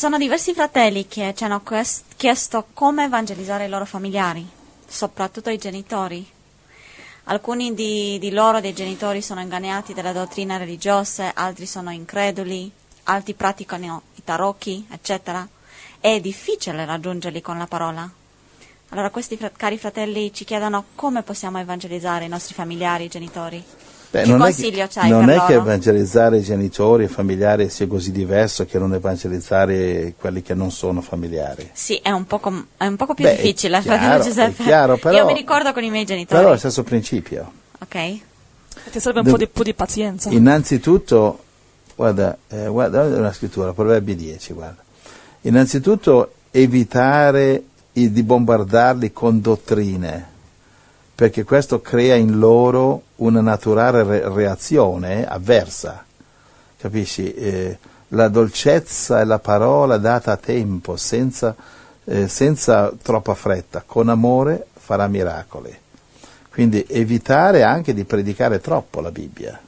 sono 0.00 0.16
diversi 0.16 0.54
fratelli 0.54 1.06
che 1.06 1.34
ci 1.36 1.44
hanno 1.44 1.62
chiesto 2.16 2.68
come 2.72 3.04
evangelizzare 3.04 3.66
i 3.66 3.68
loro 3.68 3.84
familiari, 3.84 4.48
soprattutto 4.88 5.50
i 5.50 5.58
genitori. 5.58 6.26
Alcuni 7.24 7.74
di, 7.74 8.18
di 8.18 8.30
loro, 8.30 8.60
dei 8.60 8.72
genitori, 8.72 9.20
sono 9.20 9.42
ingannati 9.42 9.92
dalle 9.92 10.14
dottrine 10.14 10.56
religiose, 10.56 11.30
altri 11.34 11.66
sono 11.66 11.90
increduli, 11.90 12.72
altri 13.04 13.34
praticano 13.34 14.04
i 14.14 14.24
tarocchi, 14.24 14.86
eccetera. 14.90 15.46
È 16.00 16.18
difficile 16.18 16.86
raggiungerli 16.86 17.42
con 17.42 17.58
la 17.58 17.66
parola. 17.66 18.10
Allora 18.88 19.10
questi 19.10 19.36
fra- 19.36 19.52
cari 19.54 19.76
fratelli 19.76 20.32
ci 20.32 20.46
chiedono 20.46 20.82
come 20.94 21.22
possiamo 21.22 21.58
evangelizzare 21.58 22.24
i 22.24 22.28
nostri 22.28 22.54
familiari, 22.54 23.04
i 23.04 23.08
genitori. 23.08 23.62
Beh, 24.10 24.22
che 24.22 24.28
non 24.28 24.40
è 24.40 24.42
consiglio 24.44 24.86
che, 24.86 24.92
c'hai 24.92 25.08
non 25.10 25.26
per 25.26 25.36
è 25.36 25.46
che 25.46 25.52
evangelizzare 25.54 26.38
i 26.38 26.42
genitori 26.42 27.04
e 27.04 27.06
i 27.06 27.08
familiari 27.08 27.68
sia 27.70 27.86
così 27.86 28.10
diverso 28.10 28.66
che 28.66 28.78
non 28.78 28.92
evangelizzare 28.92 30.14
quelli 30.18 30.42
che 30.42 30.54
non 30.54 30.70
sono 30.72 31.00
familiari. 31.00 31.70
Sì, 31.72 31.96
è 32.02 32.10
un 32.10 32.26
poco, 32.26 32.64
è 32.76 32.86
un 32.86 32.96
poco 32.96 33.14
più 33.14 33.24
Beh, 33.24 33.32
è 33.32 33.36
difficile, 33.42 33.80
chiaro, 33.80 33.98
fratello 33.98 34.20
è 34.22 34.26
Giuseppe. 34.26 34.62
chiaro, 34.64 34.96
però- 34.96 35.16
Io 35.16 35.24
mi 35.26 35.34
ricordo 35.34 35.72
con 35.72 35.84
i 35.84 35.90
miei 35.90 36.04
genitori. 36.04 36.36
Però 36.38 36.48
è 36.48 36.52
lo 36.52 36.58
stesso 36.58 36.82
principio. 36.82 37.52
Ok? 37.80 38.18
Ti 38.90 38.98
serve 39.00 39.20
un 39.20 39.24
Dov- 39.26 39.36
po' 39.36 39.44
di, 39.44 39.46
po' 39.48 39.62
di 39.62 39.74
pazienza. 39.74 40.28
Innanzitutto, 40.30 41.38
guarda, 41.94 42.36
eh, 42.48 42.66
guarda 42.66 43.02
una 43.04 43.32
scrittura, 43.32 43.72
Proverbi 43.72 44.16
10, 44.16 44.52
guarda. 44.54 44.82
Innanzitutto 45.42 46.32
evitare 46.50 47.62
i- 47.92 48.10
di 48.10 48.22
bombardarli 48.22 49.12
con 49.12 49.40
dottrine, 49.40 50.26
perché 51.20 51.44
questo 51.44 51.82
crea 51.82 52.14
in 52.14 52.38
loro 52.38 53.02
una 53.16 53.42
naturale 53.42 54.02
re- 54.04 54.32
reazione 54.32 55.28
avversa. 55.28 56.02
Capisci? 56.78 57.34
Eh, 57.34 57.76
la 58.08 58.28
dolcezza 58.28 59.20
è 59.20 59.24
la 59.26 59.38
parola 59.38 59.98
data 59.98 60.32
a 60.32 60.38
tempo, 60.38 60.96
senza, 60.96 61.54
eh, 62.04 62.26
senza 62.26 62.90
troppa 63.02 63.34
fretta, 63.34 63.82
con 63.84 64.08
amore 64.08 64.68
farà 64.72 65.08
miracoli. 65.08 65.76
Quindi 66.50 66.86
evitare 66.88 67.64
anche 67.64 67.92
di 67.92 68.04
predicare 68.04 68.58
troppo 68.62 69.02
la 69.02 69.10
Bibbia. 69.10 69.60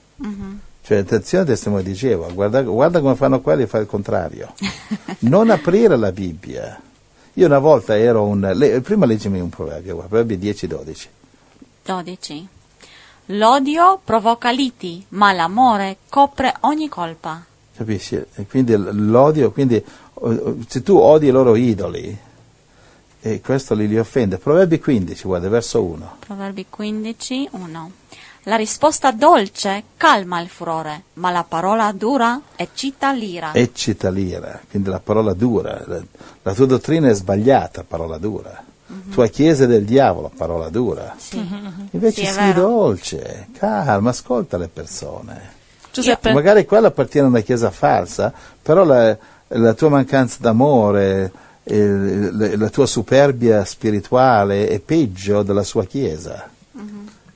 Cioè, 0.81 0.97
attenzione 0.97 1.45
testimone 1.45 1.83
di 1.83 1.93
Geova, 1.93 2.33
guarda, 2.33 2.63
guarda 2.63 3.03
come 3.03 3.15
fanno 3.15 3.43
quelli 3.43 3.65
e 3.65 3.67
fa 3.67 3.77
il 3.77 3.87
contrario. 3.87 4.55
Non 5.19 5.51
aprire 5.51 5.99
la 5.99 6.13
Bibbia. 6.13 6.81
Io 7.35 7.45
una 7.45 7.59
volta 7.59 7.99
ero 7.99 8.25
un... 8.25 8.41
le- 8.55 8.81
prima 8.81 9.05
leggimi 9.05 9.39
un 9.39 9.51
proverbio, 9.51 9.97
guarda, 9.97 10.17
proverbi 10.17 10.51
10-12. 10.51 11.09
12. 11.85 12.49
L'odio 13.27 14.01
provoca 14.03 14.51
liti, 14.51 15.05
ma 15.11 15.33
l'amore 15.33 15.99
copre 16.09 16.55
ogni 16.61 16.89
colpa. 16.89 17.45
Capisci? 17.75 18.17
E 18.35 18.47
quindi 18.47 18.75
l'odio, 18.77 19.53
quindi 19.53 19.83
se 20.67 20.83
tu 20.83 20.97
odi 20.97 21.29
i 21.29 21.31
loro 21.31 21.55
idoli, 21.57 22.19
e 23.25 23.41
questo 23.41 23.75
li, 23.75 23.87
li 23.87 23.99
offende. 23.99 24.39
Proverbi 24.39 24.81
15, 24.81 25.25
guarda, 25.25 25.49
verso 25.49 25.83
1. 25.83 26.17
Proverbi 26.19 26.67
15, 26.69 27.49
1. 27.53 27.91
La 28.47 28.57
risposta 28.57 29.13
dolce 29.13 29.85
calma 29.97 30.41
il 30.41 30.49
furore, 30.49 31.05
ma 31.15 31.31
la 31.31 31.45
parola 31.45 31.93
dura 31.93 32.41
eccita 32.57 33.13
l'ira. 33.13 33.55
Eccita 33.55 34.11
l'ira, 34.11 34.61
quindi 34.69 34.89
la 34.89 34.99
parola 34.99 35.33
dura. 35.33 35.81
La, 35.87 36.03
la 36.43 36.53
tua 36.53 36.67
dottrina 36.67 37.09
è 37.09 37.15
sbagliata, 37.15 37.85
parola 37.85 38.19
dura. 38.19 38.65
Tua 39.11 39.27
chiesa 39.29 39.65
è 39.65 39.67
del 39.67 39.85
diavolo, 39.85 40.31
parola 40.37 40.69
dura. 40.69 41.15
Sì. 41.17 41.39
Invece 41.91 42.25
Sì, 42.25 42.33
sii 42.33 42.53
dolce, 42.53 43.49
calma, 43.57 44.11
ascolta 44.11 44.57
le 44.57 44.69
persone. 44.69 45.61
Giuseppe, 45.93 46.33
Magari 46.33 46.65
quella 46.65 46.89
appartiene 46.89 47.27
a 47.27 47.31
una 47.31 47.41
chiesa 47.41 47.71
falsa, 47.71 48.33
però 48.63 48.85
la, 48.85 49.17
la 49.49 49.75
tua 49.75 49.91
mancanza 49.91 50.39
d'amore, 50.41 51.31
eh, 51.65 52.31
la, 52.57 52.71
tua 52.71 52.87
superbia 52.87 53.65
spirituale 53.65 54.69
è 54.69 54.79
peggio 54.81 55.43
della 55.43 55.63
sua 55.63 55.85
chiesa. 55.85 56.49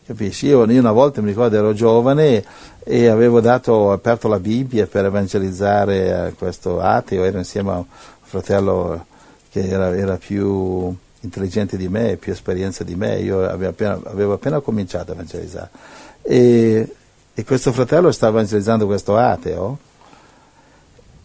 Capisci? 0.06 0.47
Io, 0.47 0.65
io 0.71 0.81
una 0.81 0.93
volta 0.93 1.21
mi 1.21 1.28
ricordo 1.28 1.56
ero 1.56 1.73
giovane 1.73 2.44
e 2.84 3.09
avevo 3.09 3.41
dato, 3.41 3.91
aperto 3.91 4.28
la 4.28 4.38
Bibbia 4.38 4.87
per 4.87 5.05
evangelizzare 5.05 6.33
questo 6.38 6.81
ateo, 6.81 7.25
ero 7.25 7.38
insieme 7.38 7.73
a 7.73 7.77
un 7.78 7.84
fratello 8.23 9.05
che 9.50 9.69
era, 9.69 9.97
era 9.97 10.17
più 10.17 10.94
intelligente 11.26 11.76
di 11.76 11.88
me, 11.88 12.16
più 12.16 12.32
esperienza 12.32 12.82
di 12.82 12.94
me, 12.94 13.19
io 13.19 13.44
avevo 13.44 13.70
appena, 13.70 14.00
avevo 14.04 14.32
appena 14.32 14.60
cominciato 14.60 15.10
a 15.10 15.14
evangelizzare. 15.14 15.70
E, 16.22 16.94
e 17.34 17.44
questo 17.44 17.72
fratello 17.72 18.10
stava 18.12 18.38
evangelizzando 18.38 18.87
questo 18.87 19.16
ateo 19.16 19.78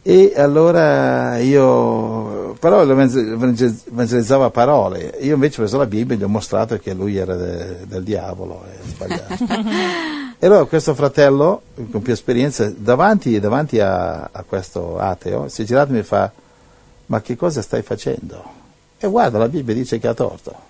e 0.04 0.34
allora 0.36 1.38
io, 1.38 2.56
però 2.60 2.84
lo 2.84 3.00
evangelizzava 3.00 4.46
a 4.46 4.50
parole, 4.50 5.16
io 5.20 5.36
invece 5.36 5.58
ho 5.58 5.62
preso 5.62 5.78
la 5.78 5.86
Bibbia 5.86 6.16
e 6.16 6.18
gli 6.18 6.24
ho 6.24 6.28
mostrato 6.28 6.76
che 6.80 6.94
lui 6.96 7.18
era 7.18 7.36
de- 7.36 7.86
del 7.86 8.02
diavolo, 8.02 8.64
è 8.66 8.84
sbagliato. 8.84 9.46
e 10.40 10.46
allora 10.48 10.66
questo 10.66 10.96
fratello, 10.96 11.62
con 11.92 12.02
più 12.02 12.14
esperienza, 12.14 12.68
davanti, 12.76 13.40
davanti 13.40 13.80
a, 13.80 14.30
a 14.32 14.44
questo 14.44 14.98
ateo, 14.98 15.48
si 15.50 15.62
è 15.62 15.66
girato 15.66 15.92
e 15.92 15.98
mi 15.98 16.04
fa, 16.04 16.32
ma 17.06 17.22
che 17.22 17.36
cosa 17.36 17.62
stai 17.62 17.84
facendo? 17.84 18.61
E 19.04 19.08
guarda, 19.08 19.38
la 19.40 19.48
Bibbia 19.50 19.74
dice 19.74 20.00
che 20.00 20.08
ha 20.08 20.14
torto. 20.14 20.70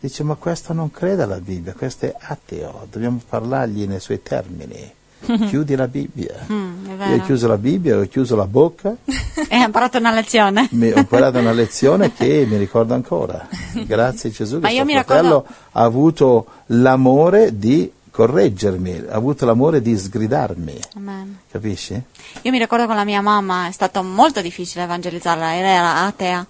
Dice, 0.00 0.22
ma 0.22 0.36
questo 0.36 0.72
non 0.72 0.92
crede 0.92 1.24
alla 1.24 1.40
Bibbia, 1.40 1.72
questo 1.76 2.06
è 2.06 2.14
ateo, 2.16 2.86
dobbiamo 2.88 3.20
parlargli 3.28 3.84
nei 3.86 3.98
suoi 3.98 4.22
termini. 4.22 4.92
Chiudi 5.48 5.74
la 5.74 5.88
Bibbia. 5.88 6.46
Mm, 6.52 6.86
Io 7.10 7.16
ho 7.16 7.20
chiuso 7.24 7.48
la 7.48 7.58
Bibbia, 7.58 7.98
ho 7.98 8.02
chiuso 8.06 8.36
la 8.36 8.46
bocca, 8.46 8.94
E 9.48 9.56
ha 9.56 9.64
imparato 9.64 9.98
una 9.98 10.12
lezione. 10.12 10.68
mi, 10.70 10.92
ho 10.92 10.98
imparato 10.98 11.38
una 11.40 11.50
lezione 11.50 12.12
che 12.12 12.46
mi 12.48 12.56
ricordo 12.56 12.94
ancora. 12.94 13.48
Grazie 13.84 14.30
Gesù 14.30 14.60
Ma 14.60 14.68
che 14.68 14.76
suo 14.76 14.84
fratello 14.84 15.20
ricordo- 15.40 15.46
ha 15.72 15.82
avuto 15.82 16.46
l'amore 16.66 17.58
di 17.58 17.90
correggermi, 18.08 19.06
ha 19.08 19.14
avuto 19.16 19.44
l'amore 19.46 19.82
di 19.82 19.96
sgridarmi. 19.98 20.78
Amen. 20.94 21.38
Capisci? 21.50 22.00
Io 22.42 22.50
mi 22.52 22.58
ricordo 22.58 22.86
con 22.86 22.94
la 22.94 23.04
mia 23.04 23.20
mamma, 23.20 23.66
è 23.66 23.72
stato 23.72 24.04
molto 24.04 24.40
difficile 24.40 24.84
evangelizzarla, 24.84 25.56
era 25.56 26.04
atea, 26.06 26.46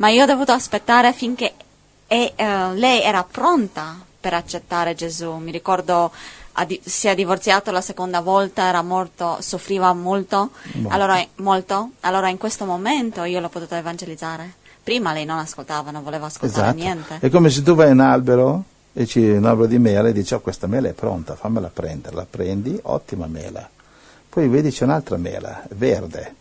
ma 0.00 0.08
io 0.08 0.22
ho 0.22 0.26
dovuto 0.26 0.52
aspettare 0.52 1.12
finché 1.12 1.52
e, 2.06 2.32
eh, 2.34 2.74
lei 2.74 3.02
era 3.02 3.22
pronta 3.22 3.96
per 4.18 4.34
accettare 4.34 4.94
Gesù. 4.94 5.34
Mi 5.34 5.50
ricordo 5.50 6.10
di- 6.66 6.80
si 6.82 7.06
è 7.06 7.14
divorziato 7.14 7.70
la 7.70 7.80
seconda 7.80 8.20
volta, 8.20 8.64
era 8.64 8.82
morto, 8.82 9.36
soffriva 9.40 9.92
molto, 9.92 10.50
allora, 10.88 11.24
molto. 11.36 11.90
Allora 12.00 12.28
in 12.28 12.36
questo 12.38 12.64
momento 12.64 13.22
io 13.24 13.40
l'ho 13.40 13.48
potuta 13.48 13.76
evangelizzare. 13.76 14.54
Prima 14.82 15.12
lei 15.12 15.24
non 15.24 15.38
ascoltava, 15.38 15.90
non 15.90 16.02
voleva 16.02 16.26
ascoltare 16.26 16.68
Esatto. 16.68 16.82
niente. 16.82 17.18
È 17.20 17.30
come 17.30 17.50
se 17.50 17.62
tu 17.62 17.74
vai 17.74 17.90
un 17.90 18.00
albero 18.00 18.64
e 18.92 19.06
ci 19.06 19.20
un 19.20 19.44
albero 19.44 19.66
di 19.68 19.78
mela 19.78 20.08
e 20.08 20.12
dici, 20.12 20.34
oh 20.34 20.40
questa 20.40 20.66
mela 20.66 20.88
è 20.88 20.92
pronta, 20.92 21.36
fammela 21.36 21.70
prendere, 21.72 22.16
la 22.16 22.26
prendi, 22.28 22.78
ottima 22.82 23.26
mela. 23.26 23.68
Poi 24.28 24.48
vedi 24.48 24.70
c'è 24.70 24.84
un'altra 24.84 25.16
mela, 25.18 25.62
verde, 25.70 26.34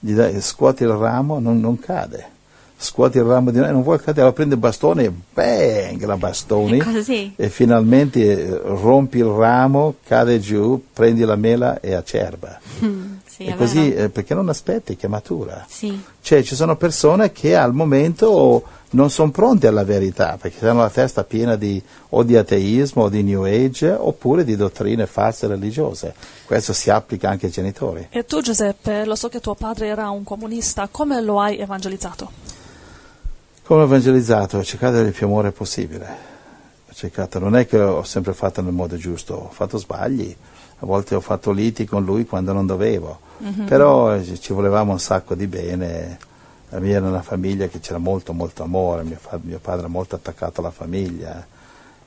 gli 0.00 0.12
dai, 0.12 0.40
scuoti 0.40 0.82
il 0.82 0.90
ramo, 0.90 1.38
non, 1.38 1.60
non 1.60 1.78
cade. 1.78 2.32
Scuoti 2.84 3.16
il 3.16 3.24
ramo 3.24 3.50
di 3.50 3.58
non 3.58 3.82
vuole 3.82 3.98
cadere, 3.98 4.30
prendi 4.34 4.52
il 4.54 4.60
bastone 4.60 5.04
e 5.04 5.12
bang, 5.32 6.04
la 6.04 6.18
bastoni. 6.18 6.78
Così. 6.78 7.32
E 7.34 7.48
finalmente 7.48 8.20
eh, 8.20 8.60
rompi 8.62 9.18
il 9.18 9.24
ramo, 9.24 9.94
cade 10.06 10.38
giù, 10.38 10.84
prendi 10.92 11.24
la 11.24 11.34
mela 11.36 11.80
e 11.80 11.94
acerba. 11.94 12.60
Mm, 12.84 13.14
sì, 13.26 13.44
e 13.44 13.52
è 13.52 13.56
così, 13.56 13.88
vero. 13.88 14.04
eh, 14.04 14.08
perché 14.10 14.34
non 14.34 14.50
aspetti 14.50 14.96
che 14.96 15.08
matura. 15.08 15.64
Sì. 15.66 15.98
Cioè 16.20 16.42
ci 16.42 16.54
sono 16.54 16.76
persone 16.76 17.32
che 17.32 17.56
al 17.56 17.72
momento 17.72 18.62
non 18.90 19.10
sono 19.10 19.30
pronte 19.30 19.66
alla 19.66 19.82
verità, 19.82 20.36
perché 20.40 20.68
hanno 20.68 20.80
la 20.80 20.90
testa 20.90 21.24
piena 21.24 21.56
di, 21.56 21.82
o 22.10 22.22
di 22.22 22.36
ateismo 22.36 23.04
o 23.04 23.08
di 23.08 23.22
New 23.22 23.44
Age 23.44 23.90
oppure 23.90 24.44
di 24.44 24.56
dottrine 24.56 25.06
false 25.06 25.46
religiose. 25.46 26.14
Questo 26.44 26.72
si 26.72 26.90
applica 26.90 27.28
anche 27.30 27.46
ai 27.46 27.52
genitori. 27.52 28.08
e 28.10 28.24
tu 28.24 28.40
Giuseppe, 28.40 29.04
lo 29.04 29.16
so 29.16 29.28
che 29.28 29.40
tuo 29.40 29.54
padre 29.54 29.88
era 29.88 30.10
un 30.10 30.22
comunista, 30.22 30.86
come 30.90 31.20
lo 31.22 31.40
hai 31.40 31.58
evangelizzato? 31.58 32.30
Come 33.66 33.80
ho 33.80 33.84
evangelizzato? 33.84 34.58
Ho 34.58 34.62
cercato 34.62 34.92
di 34.92 34.98
avere 34.98 35.12
il 35.12 35.16
più 35.16 35.26
amore 35.26 35.50
possibile. 35.50 36.32
Cercato, 36.92 37.38
non 37.38 37.56
è 37.56 37.66
che 37.66 37.80
ho 37.80 38.02
sempre 38.02 38.34
fatto 38.34 38.60
nel 38.60 38.74
modo 38.74 38.98
giusto, 38.98 39.34
ho 39.34 39.48
fatto 39.50 39.78
sbagli, 39.78 40.36
a 40.80 40.86
volte 40.86 41.14
ho 41.14 41.20
fatto 41.20 41.50
liti 41.50 41.86
con 41.86 42.04
lui 42.04 42.26
quando 42.26 42.52
non 42.52 42.66
dovevo, 42.66 43.18
però 43.64 44.14
eh, 44.14 44.38
ci 44.38 44.52
volevamo 44.52 44.92
un 44.92 45.00
sacco 45.00 45.34
di 45.34 45.46
bene. 45.46 46.18
La 46.68 46.78
mia 46.78 46.96
era 46.96 47.08
una 47.08 47.22
famiglia 47.22 47.66
che 47.68 47.80
c'era 47.80 47.96
molto 47.96 48.34
molto 48.34 48.62
amore, 48.62 49.02
mio, 49.02 49.16
fa- 49.18 49.40
mio 49.42 49.58
padre 49.58 49.80
era 49.80 49.88
molto 49.88 50.14
attaccato 50.14 50.60
alla 50.60 50.70
famiglia 50.70 51.46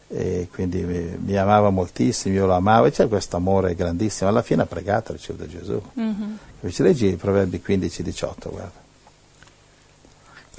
e 0.10 0.48
quindi 0.54 0.84
mi, 0.84 1.18
mi 1.20 1.38
amava 1.38 1.72
moltissimo, 1.72 2.36
io 2.36 2.46
lo 2.46 2.54
amavo 2.54 2.86
e 2.86 2.92
c'è 2.92 3.08
questo 3.08 3.36
amore 3.36 3.74
grandissimo. 3.74 4.30
Alla 4.30 4.44
fine 4.44 4.62
ha 4.62 4.68
pregato, 4.68 5.12
ha 5.12 5.16
ricevuto 5.16 5.48
Gesù. 5.48 5.82
Invece 6.60 6.84
leggi 6.84 7.08
i 7.08 7.16
Proverbi 7.16 7.62
15-18, 7.66 8.50
guarda. 8.52 8.86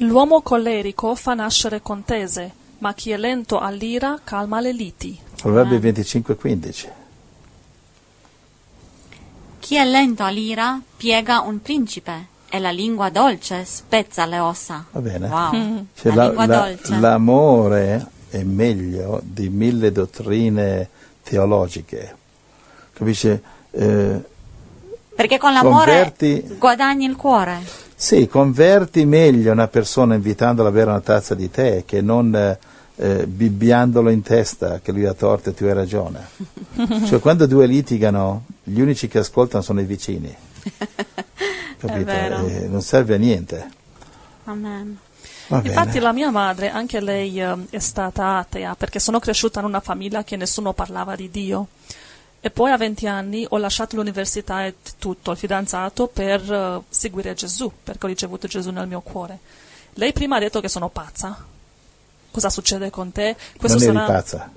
L'uomo 0.03 0.43
collerico 0.43 1.15
fa 1.15 1.35
nascere 1.35 1.81
contese, 1.83 2.53
ma 2.79 2.95
chi 2.95 3.11
è 3.11 3.17
lento 3.17 3.59
all'ira 3.59 4.21
calma 4.23 4.61
le 4.61 4.73
liti. 4.73 5.19
Proverbi 5.41 5.75
Ah. 5.77 5.79
25-15. 5.81 6.89
Chi 9.59 9.75
è 9.77 9.85
lento 9.85 10.23
all'ira 10.25 10.81
piega 10.97 11.41
un 11.41 11.61
principe, 11.61 12.37
E 12.51 12.59
la 12.61 12.71
lingua 12.71 13.11
dolce 13.11 13.67
spezza 13.67 14.25
le 14.25 14.39
ossa. 14.39 14.83
Va 14.93 15.01
bene. 15.01 15.29
Wow. 15.29 15.87
Cioè, 15.95 16.15
la, 16.15 16.15
la- 16.15 16.25
lingua 16.25 16.47
la- 16.47 16.57
dolce. 16.61 16.99
l'amore 16.99 18.07
è 18.31 18.43
meglio 18.43 19.21
di 19.23 19.51
mille 19.51 19.93
dottrine 19.93 20.89
teologiche. 21.23 22.17
Capisci? 22.95 23.39
Eh, 23.71 24.25
Perché 25.15 25.37
con 25.37 25.53
l'amore 25.53 25.93
converti- 25.93 26.57
guadagni 26.59 27.05
il 27.05 27.17
cuore. 27.17 27.61
Sì, 28.01 28.29
converti 28.29 29.05
meglio 29.05 29.51
una 29.51 29.67
persona 29.67 30.15
invitandola 30.15 30.69
a 30.69 30.73
bere 30.73 30.91
una 30.91 31.01
tazza 31.01 31.35
di 31.35 31.51
tè 31.51 31.83
che 31.85 32.01
non 32.01 32.33
eh, 32.33 32.57
eh, 32.95 33.27
bibbiandolo 33.27 34.09
in 34.11 34.23
testa 34.23 34.79
che 34.79 34.93
lui 34.93 35.05
ha 35.05 35.15
torto 35.15 35.51
e 35.51 35.55
tu 35.55 35.65
hai 35.65 35.73
ragione. 35.73 36.29
cioè 37.07 37.19
quando 37.19 37.49
due 37.49 37.67
litigano, 37.67 38.45
gli 38.63 38.81
unici 38.81 39.09
che 39.09 39.19
ascoltano 39.19 39.65
sono 39.65 39.81
i 39.81 39.85
vicini. 39.85 40.33
Capito? 41.77 42.11
Eh, 42.11 42.69
non 42.69 42.83
serve 42.83 43.17
a 43.17 43.19
niente. 43.19 43.69
Amen. 44.45 44.97
Infatti 45.49 45.99
la 45.99 46.13
mia 46.13 46.31
madre, 46.31 46.71
anche 46.71 47.01
lei 47.01 47.41
eh, 47.41 47.57
è 47.71 47.81
stata 47.81 48.37
atea, 48.37 48.77
perché 48.77 49.01
sono 49.01 49.19
cresciuta 49.19 49.59
in 49.59 49.67
una 49.67 49.81
famiglia 49.81 50.23
che 50.23 50.37
nessuno 50.37 50.73
parlava 50.73 51.17
di 51.17 51.29
Dio. 51.33 51.67
E 52.41 52.51
poi 52.51 52.71
a 52.71 52.77
20 52.77 53.07
anni 53.09 53.45
ho 53.49 53.59
lasciato 53.59 53.97
l'università 53.97 54.65
e 54.65 54.77
tutto, 54.99 55.33
il 55.33 55.37
fidanzato, 55.37 56.07
per 56.07 56.41
eh, 56.51 56.81
seguire 56.89 57.35
Gesù, 57.35 57.71
perché 57.83 58.07
ho 58.07 58.09
ricevuto 58.09 58.47
Gesù 58.47 58.71
nel 58.71 58.87
mio 58.87 59.01
cuore. 59.01 59.39
Lei 59.95 60.13
prima 60.13 60.37
ha 60.37 60.41
detto 60.41 60.61
che 60.61 60.69
sono 60.69 60.89
pazza. 60.89 61.37
Cosa 62.31 62.51
succede 62.51 62.91
con 62.91 63.11
te? 63.11 63.35
non 63.61 63.71
eri 63.73 63.81
sarà- 63.81 64.05
pazza. 64.05 64.51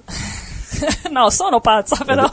no, 1.10 1.30
sono 1.32 1.60
pazza, 1.60 2.04
però. 2.06 2.32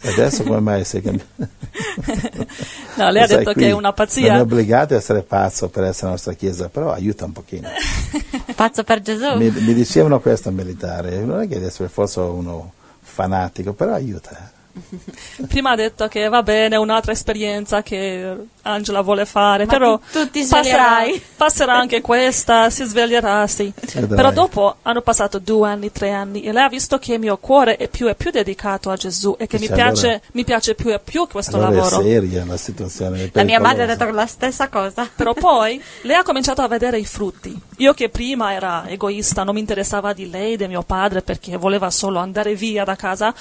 E 0.00 0.08
adesso 0.10 0.44
come 0.44 0.60
mai 0.60 0.84
sei 0.84 1.02
cambiato? 1.02 1.32
no, 2.96 3.10
lei 3.10 3.22
ha 3.22 3.26
detto 3.26 3.52
qui 3.52 3.62
che 3.62 3.68
è 3.68 3.72
una 3.72 3.80
Non 3.80 3.90
è 3.90 3.94
pazzia. 3.94 4.40
obbligato 4.40 4.94
a 4.94 4.98
essere 4.98 5.22
pazzo 5.22 5.68
per 5.70 5.84
essere 5.84 6.06
la 6.06 6.10
nostra 6.12 6.34
chiesa, 6.34 6.68
però 6.68 6.92
aiuta 6.92 7.24
un 7.24 7.32
pochino. 7.32 7.68
Pazzo 8.54 8.84
per 8.84 9.00
Gesù. 9.00 9.34
Mi, 9.36 9.50
mi 9.50 9.74
dicevano 9.74 10.20
questo 10.20 10.50
militare, 10.52 11.18
non 11.24 11.40
è 11.40 11.48
che 11.48 11.54
deve 11.54 11.66
essere 11.66 11.88
forse 11.88 12.20
uno 12.20 12.72
fanatico, 13.00 13.72
però 13.72 13.94
aiuta. 13.94 14.52
Eh. 14.76 15.46
Prima 15.46 15.70
ha 15.70 15.76
detto 15.76 16.08
che 16.08 16.28
va 16.28 16.42
bene, 16.42 16.74
è 16.74 16.78
un'altra 16.78 17.12
esperienza 17.12 17.82
che 17.82 18.36
Angela 18.62 19.02
vuole 19.02 19.24
fare, 19.26 19.64
Ma 19.66 19.72
però 19.72 19.98
tu- 19.98 20.04
tu 20.24 20.30
ti 20.30 20.46
passerà, 20.46 21.04
passerà 21.36 21.76
anche 21.76 22.00
questa, 22.00 22.70
si 22.70 22.84
sveglierà, 22.84 23.46
sì. 23.46 23.72
Vedrai. 23.94 24.06
Però 24.16 24.30
dopo 24.32 24.76
hanno 24.82 25.00
passato 25.02 25.38
due 25.38 25.68
anni, 25.68 25.92
tre 25.92 26.10
anni 26.10 26.42
e 26.42 26.52
lei 26.52 26.62
ha 26.64 26.68
visto 26.68 26.98
che 26.98 27.14
il 27.14 27.20
mio 27.20 27.36
cuore 27.36 27.76
è 27.76 27.88
più 27.88 28.08
e 28.08 28.14
più 28.14 28.30
dedicato 28.30 28.90
a 28.90 28.96
Gesù 28.96 29.34
e 29.38 29.46
che 29.46 29.58
mi 29.58 29.66
Sì, 29.66 29.72
piace, 29.72 30.06
allora- 30.06 30.20
mi 30.32 30.44
piace 30.44 30.74
più 30.74 30.90
e 30.92 30.98
più 31.00 31.26
questo 31.28 31.56
Allora 31.56 31.70
lavoro. 31.70 32.00
è 32.00 32.02
seria 32.02 32.44
la 32.44 32.56
situazione. 32.56 33.24
è 33.24 33.30
La 33.32 33.44
mia 33.44 33.60
madre 33.60 33.82
ha 33.82 33.86
detto 33.86 34.10
la 34.10 34.26
stessa 34.26 34.68
cosa. 34.68 35.08
Però 35.14 35.34
poi 35.34 35.80
lei 36.02 36.16
ha 36.16 36.22
cominciato 36.22 36.62
a 36.62 36.68
vedere 36.68 36.98
i 36.98 37.04
frutti. 37.04 37.56
Io 37.78 37.92
che 37.92 38.08
prima 38.08 38.52
era 38.52 38.88
egoista, 38.88 39.42
non 39.44 39.54
mi 39.54 39.60
interessava 39.60 40.12
di 40.12 40.30
lei, 40.30 40.56
di 40.56 40.66
mio 40.68 40.82
padre, 40.82 41.22
perché 41.22 41.56
voleva 41.56 41.90
solo 41.90 42.18
andare 42.18 42.54
via 42.54 42.84
da 42.84 42.96
casa, 42.96 43.34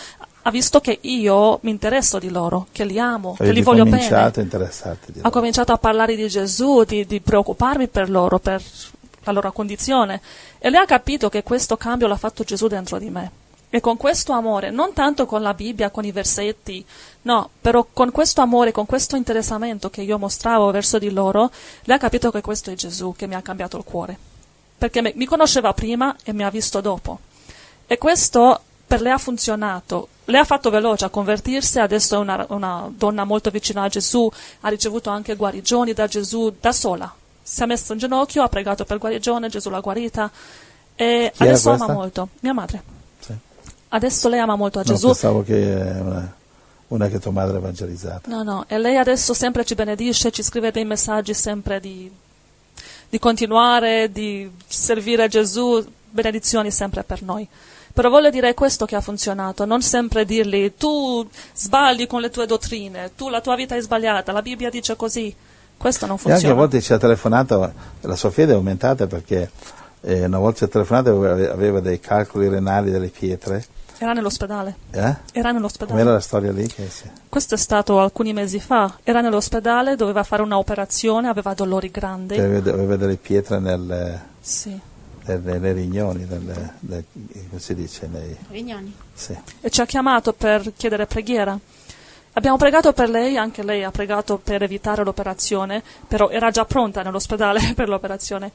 ha 0.46 0.52
visto 0.52 0.82
che 0.82 0.98
io 1.02 1.60
mi 1.62 1.72
interesso 1.72 2.20
di 2.20 2.30
loro, 2.30 2.68
che 2.72 2.84
li 2.84 3.00
amo, 3.00 3.34
che 3.36 3.44
Avevi 3.44 3.58
li 3.58 3.64
voglio 3.64 3.86
cominciato 3.86 4.16
bene. 4.16 4.34
a 4.36 4.42
interessarti 4.42 5.12
di 5.14 5.20
Ha 5.22 5.30
cominciato 5.30 5.72
a 5.72 5.78
parlare 5.78 6.16
di 6.16 6.28
Gesù, 6.28 6.84
di, 6.84 7.06
di 7.06 7.22
preoccuparmi 7.22 7.88
per 7.88 8.10
loro, 8.10 8.40
per 8.40 8.62
la 9.24 9.32
loro 9.32 9.52
condizione. 9.54 10.22
E 10.60 10.70
lei 10.70 10.82
ha 10.82 10.86
capito 10.86 11.30
che 11.30 11.44
questo 11.44 11.78
cambio 11.78 12.08
l'ha 12.08 12.18
fatto 12.18 12.44
Gesù 12.44 12.68
dentro 12.68 13.00
di 13.00 13.10
me. 13.10 13.32
E 13.70 13.80
con 13.80 13.96
questo 13.96 14.34
amore, 14.34 14.70
non 14.70 14.92
tanto 14.94 15.26
con 15.26 15.42
la 15.42 15.54
Bibbia, 15.54 15.90
con 15.90 16.04
i 16.06 16.12
versetti, 16.12 16.86
no, 17.24 17.50
però 17.60 17.88
con 17.92 18.12
questo 18.12 18.42
amore, 18.42 18.72
con 18.72 18.86
questo 18.86 19.16
interessamento 19.16 19.90
che 19.90 20.02
io 20.02 20.20
mostravo 20.20 20.70
verso 20.72 21.00
di 21.00 21.10
loro, 21.10 21.50
lei 21.84 21.96
ha 21.96 22.00
capito 22.00 22.30
che 22.32 22.42
questo 22.42 22.70
è 22.70 22.76
Gesù 22.76 23.16
che 23.18 23.28
mi 23.28 23.34
ha 23.34 23.42
cambiato 23.42 23.78
il 23.78 23.84
cuore. 23.84 24.18
Perché 24.78 25.14
mi 25.16 25.26
conosceva 25.26 25.74
prima 25.74 26.16
e 26.24 26.34
mi 26.34 26.44
ha 26.44 26.50
visto 26.50 26.82
dopo. 26.82 27.20
E 27.88 27.98
questo 27.98 28.60
per 28.94 29.02
lei 29.02 29.12
ha 29.12 29.18
funzionato. 29.18 30.08
Lei 30.26 30.40
ha 30.40 30.44
fatto 30.46 30.70
veloce 30.70 31.06
a 31.06 31.10
convertirsi, 31.10 31.80
adesso 31.80 32.14
è 32.14 32.20
una, 32.20 32.46
una 32.50 32.92
donna 32.96 33.24
molto 33.24 33.50
vicina 33.50 33.82
a 33.82 33.88
Gesù, 33.88 34.30
ha 34.62 34.70
ricevuto 34.70 35.10
anche 35.10 35.36
guarigioni 35.36 35.94
da 35.94 36.06
Gesù 36.06 36.54
da 36.60 36.72
sola. 36.72 37.12
Si 37.42 37.64
è 37.64 37.66
messa 37.66 37.94
in 37.94 38.00
ginocchio, 38.00 38.44
ha 38.44 38.50
pregato 38.50 38.86
per 38.86 39.00
guarigione, 39.00 39.50
Gesù 39.50 39.72
l'ha 39.72 39.80
guarita 39.80 40.30
e 40.96 41.32
Chi 41.36 41.42
adesso 41.42 41.72
ama 41.72 41.92
molto. 41.92 42.30
Mia 42.42 42.54
madre. 42.54 42.84
Sì. 43.20 43.34
Adesso 43.90 44.30
lei 44.30 44.40
ama 44.40 44.56
molto 44.56 44.78
a 44.78 44.84
No, 44.86 44.94
Gesù. 44.94 45.08
pensavo 45.08 45.42
che 45.44 45.56
è 45.76 46.00
una, 46.00 46.36
una 46.90 47.08
che 47.08 47.18
tua 47.20 47.32
madre 47.32 47.56
ha 47.56 47.60
evangelizzata. 47.60 48.30
No, 48.30 48.44
no, 48.44 48.66
e 48.68 48.78
lei 48.78 48.98
adesso 48.98 49.34
sempre 49.34 49.66
ci 49.66 49.74
benedisce, 49.74 50.30
ci 50.30 50.44
scrive 50.44 50.70
dei 50.70 50.86
messaggi 50.86 51.34
sempre 51.34 51.80
di, 51.80 52.12
di 53.10 53.18
continuare, 53.18 54.12
di 54.12 54.50
servire 54.68 55.28
Gesù, 55.30 55.84
benedizioni 56.12 56.70
sempre 56.70 57.04
per 57.04 57.24
noi. 57.24 57.48
Però 57.94 58.10
voglio 58.10 58.32
dire 58.32 58.56
questo 58.56 58.86
che 58.86 58.96
ha 58.96 59.02
funzionato, 59.02 59.66
non 59.66 59.84
sempre 59.84 60.26
dirgli 60.26 60.74
tu 60.76 61.28
sbagli 61.54 62.08
con 62.08 62.22
le 62.22 62.32
tue 62.32 62.48
dottrine, 62.48 63.12
tu 63.16 63.30
la 63.30 63.40
tua 63.40 63.56
vita 63.56 63.76
è 63.76 63.82
sbagliata, 63.82 64.32
la 64.32 64.42
Bibbia 64.42 64.70
dice 64.72 64.96
così. 64.96 65.34
Questo 65.78 66.06
non 66.08 66.16
E 66.16 66.20
anche 66.20 66.30
a 66.30 66.34
funziona. 66.34 66.56
volte 66.56 66.82
ci 66.82 66.92
ha 66.94 66.98
telefonato, 66.98 67.72
la 68.02 68.16
sua 68.16 68.32
fede 68.32 68.54
è 68.54 68.56
aumentata 68.56 69.06
perché 69.06 69.52
eh, 70.02 70.26
una 70.26 70.40
volta 70.40 70.60
ci 70.60 70.64
ha 70.64 70.68
telefonato 70.68 71.10
aveva, 71.24 71.82
dei 71.82 72.00
calcoli 72.00 72.48
renali 72.48 72.90
delle 72.90 73.10
pietre. 73.10 73.64
Era 74.00 74.14
nell'ospedale. 74.14 74.76
Eh? 74.92 75.16
Era 75.32 75.52
nell'ospedale. 75.52 75.92
Com'era 75.92 76.14
la 76.14 76.20
storia 76.20 76.52
lì? 76.52 76.68
Sì. 76.68 77.10
Questo 77.30 77.54
è 77.56 77.58
stato 77.58 78.00
alcuni 78.00 78.34
mesi 78.34 78.60
fa. 78.60 78.98
Era 79.04 79.22
nell'ospedale, 79.22 79.96
doveva 79.96 80.24
fare 80.24 80.42
un'operazione, 80.42 81.28
aveva 81.28 81.54
dolori 81.54 81.92
grandi. 81.92 82.40
Aveva, 82.40 82.72
aveva 82.72 82.96
delle 82.96 83.18
pietre 83.18 83.60
nel- 83.60 84.20
Sì. 84.40 84.80
Nelle, 85.26 85.60
nei 85.60 85.74
rignoni, 85.74 86.26
nelle- 86.26 86.74
nel- 86.82 87.06
come 87.50 87.60
si 87.60 87.74
dice? 87.76 88.08
Nei, 88.12 88.36
Rignoni. 88.50 88.94
sì. 89.14 89.38
e 89.62 89.70
ci 89.70 89.82
ha 89.82 89.86
chiamato 89.86 90.34
per 90.34 90.72
chiedere 90.76 91.06
preghiera. 91.06 91.58
Abbiamo 92.36 92.58
pregato 92.58 92.94
per 92.94 93.10
lei, 93.10 93.38
anche 93.38 93.62
lei 93.64 93.84
ha 93.84 93.92
pregato 93.92 94.38
per 94.38 94.64
evitare 94.64 95.04
l'operazione, 95.04 95.84
però 96.08 96.30
era 96.30 96.50
già 96.50 96.66
pronta 96.66 97.02
nell'ospedale 97.04 97.74
per 97.76 97.88
l'operazione. 97.90 98.52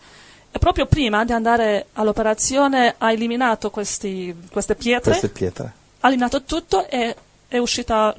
E 0.51 0.59
proprio 0.59 0.87
prima 0.87 1.25
di 1.25 1.33
andare 1.33 1.87
all'operazione 1.93 2.95
ha 2.99 3.13
eliminato 3.13 3.71
questi- 3.71 4.35
queste 4.51 4.75
pietre, 4.75 5.11
Queste 5.11 5.29
pietre. 5.29 5.73
ha 6.01 6.07
eliminato 6.09 6.43
tutto 6.43 6.89
e 6.89 7.15
è 7.47 7.59
uscita 7.59 8.15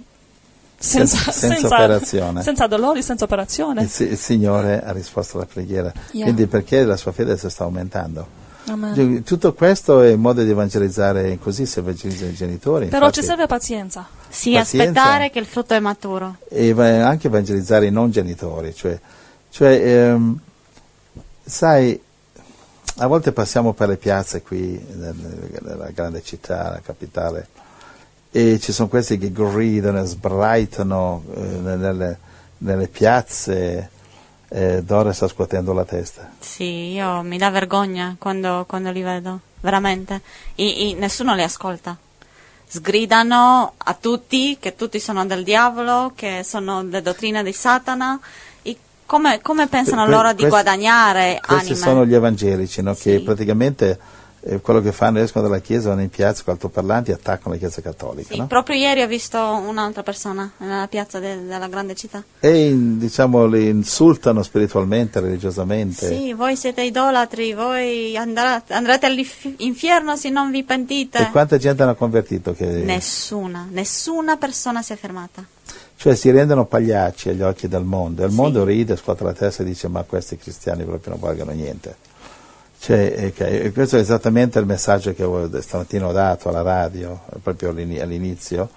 senza, 0.77 1.17
Senza- 1.17 1.31
senza 1.31 1.67
operazione. 1.67 2.41
senza 2.43 2.65
dolori, 2.67 3.01
senza 3.03 3.25
operazione. 3.25 3.81
Il, 3.81 3.91
il 4.11 4.17
Signore 4.17 4.81
ha 4.81 4.91
risposto 4.93 5.37
alla 5.37 5.45
preghiera. 5.45 5.91
Yeah. 6.11 6.23
Quindi 6.23 6.47
perché 6.47 6.85
la 6.85 6.95
sua 6.95 7.11
fede 7.11 7.35
si 7.35 7.49
sta 7.49 7.65
aumentando? 7.65 8.37
Amen. 8.67 8.93
Cioè, 8.93 9.23
Tutto 9.23 9.53
questo 9.53 10.01
è 10.01 10.13
un 10.13 10.21
modo 10.21 10.43
di 10.43 10.49
evangelizzare, 10.51 11.39
così 11.39 11.65
si 11.65 11.79
evangelizzano 11.79 12.29
i 12.31 12.33
genitori. 12.35 12.85
Però 12.87 13.05
infatti, 13.05 13.21
ci 13.21 13.25
serve 13.27 13.47
pazienza. 13.47 14.05
Sì, 14.27 14.53
Pazienza. 14.53 14.89
aspettare 15.01 15.29
che 15.31 15.39
il 15.39 15.45
frutto 15.45 15.73
è 15.73 15.79
maturo. 15.79 16.37
E 16.49 16.71
anche 16.79 17.27
evangelizzare 17.27 17.87
i 17.87 17.91
non 17.91 18.11
genitori. 18.11 18.73
Cioè, 18.75 18.99
cioè, 19.49 19.69
ehm, 19.71 20.39
sai, 21.43 21.99
a 22.97 23.07
volte 23.07 23.31
passiamo 23.31 23.73
per 23.73 23.87
le 23.87 23.97
piazze 23.97 24.41
qui, 24.41 24.79
nel- 24.93 25.59
nella 25.61 25.89
grande 25.93 26.21
città, 26.21 26.69
la 26.69 26.81
capitale, 26.83 27.47
e 28.31 28.59
ci 28.59 28.71
sono 28.71 28.87
questi 28.89 29.17
che 29.17 29.31
gridano 29.31 30.01
e 30.01 30.05
sbraitano 30.05 31.23
eh, 31.33 31.39
nelle, 31.41 32.17
nelle 32.59 32.87
piazze. 32.87 33.89
Eh, 34.51 34.81
Dora 34.83 35.13
sta 35.13 35.27
scuotendo 35.27 35.73
la 35.73 35.85
testa. 35.85 36.31
Sì, 36.39 36.91
io 36.93 37.21
mi 37.21 37.37
dà 37.37 37.49
vergogna 37.51 38.15
quando, 38.17 38.65
quando 38.67 38.89
li 38.91 39.01
vedo, 39.03 39.39
veramente. 39.61 40.21
I- 40.55 40.89
i- 40.89 40.93
nessuno 40.95 41.35
li 41.35 41.43
ascolta. 41.43 41.95
Sgridano 42.67 43.73
a 43.77 43.93
tutti 43.99 44.57
che 44.59 44.75
tutti 44.75 44.99
sono 44.99 45.25
del 45.25 45.43
diavolo, 45.43 46.11
che 46.15 46.41
sono 46.43 46.83
le 46.83 47.01
dottrine 47.01 47.43
di 47.43 47.51
Satana. 47.53 48.19
Come, 49.05 49.41
come 49.41 49.67
pensano 49.67 50.03
Que- 50.03 50.11
loro 50.13 50.27
di 50.33 50.43
questi- 50.43 50.49
guadagnare 50.51 51.41
Questi 51.43 51.71
anime? 51.71 51.75
sono 51.87 52.05
gli 52.05 52.13
evangelici, 52.13 52.83
no? 52.83 52.93
che 52.93 53.17
Sì. 53.17 53.19
praticamente 53.21 53.97
eh, 54.41 54.59
quello 54.61 54.81
che 54.81 54.91
fanno, 54.91 55.19
escono 55.19 55.47
dalla 55.47 55.59
chiesa, 55.59 55.89
vanno 55.89 56.01
in 56.01 56.09
piazza 56.09 56.43
con 56.43 56.53
altoparlanti 56.53 57.11
e 57.11 57.13
attaccano 57.15 57.53
la 57.53 57.59
chiesa 57.59 57.81
cattolica. 57.81 58.33
Sì, 58.33 58.39
no? 58.39 58.47
proprio 58.47 58.75
ieri 58.77 59.01
ho 59.01 59.07
visto 59.07 59.37
un'altra 59.37 60.03
persona 60.03 60.49
nella 60.57 60.87
piazza 60.87 61.19
de- 61.19 61.43
della 61.45 61.67
grande 61.67 61.95
città. 61.95 62.23
E 62.39 62.67
in- 62.69 62.97
diciamo, 62.97 63.45
li 63.45 63.67
insultano 63.67 64.41
spiritualmente, 64.43 65.19
religiosamente. 65.19 66.07
Sì, 66.07 66.33
voi 66.33 66.55
siete 66.55 66.81
idolatri, 66.83 67.53
voi 67.53 68.15
andrà- 68.15 68.63
andrete 68.69 69.05
all'inferno 69.05 70.15
se 70.15 70.29
non 70.29 70.51
vi 70.51 70.63
pentite. 70.63 71.17
E 71.19 71.29
quanta 71.31 71.57
gente 71.57 71.83
hanno 71.83 71.95
convertito? 71.95 72.53
Che, 72.53 72.65
Nessuna, 72.65 73.67
nessuna 73.69 74.37
persona 74.37 74.81
si 74.81 74.93
è 74.93 74.95
fermata. 74.95 75.43
Cioè 75.95 76.15
si 76.15 76.31
rendono 76.31 76.65
pagliacci 76.65 77.27
agli 77.29 77.41
occhi 77.41 77.67
del 77.67 77.83
mondo. 77.83 78.21
E 78.21 78.25
il 78.25 78.31
Sì. 78.31 78.37
mondo 78.37 78.63
ride, 78.63 78.95
scuote 78.95 79.25
la 79.25 79.33
testa 79.33 79.63
e 79.63 79.65
dice 79.65 79.89
ma 79.89 80.03
questi 80.03 80.37
cristiani 80.37 80.85
proprio 80.85 81.11
non 81.11 81.19
valgono 81.21 81.51
niente. 81.51 81.95
Cioè, 82.79 83.33
ok, 83.33 83.39
e 83.41 83.71
questo 83.73 83.97
è 83.97 83.99
esattamente 83.99 84.57
il 84.57 84.65
messaggio 84.65 85.13
che 85.13 85.61
stamattina 85.61 86.07
ho 86.07 86.11
dato 86.13 86.47
alla 86.47 86.61
radio, 86.61 87.19
proprio 87.43 87.69
all'ini- 87.69 87.99
all'inizio, 87.99 88.69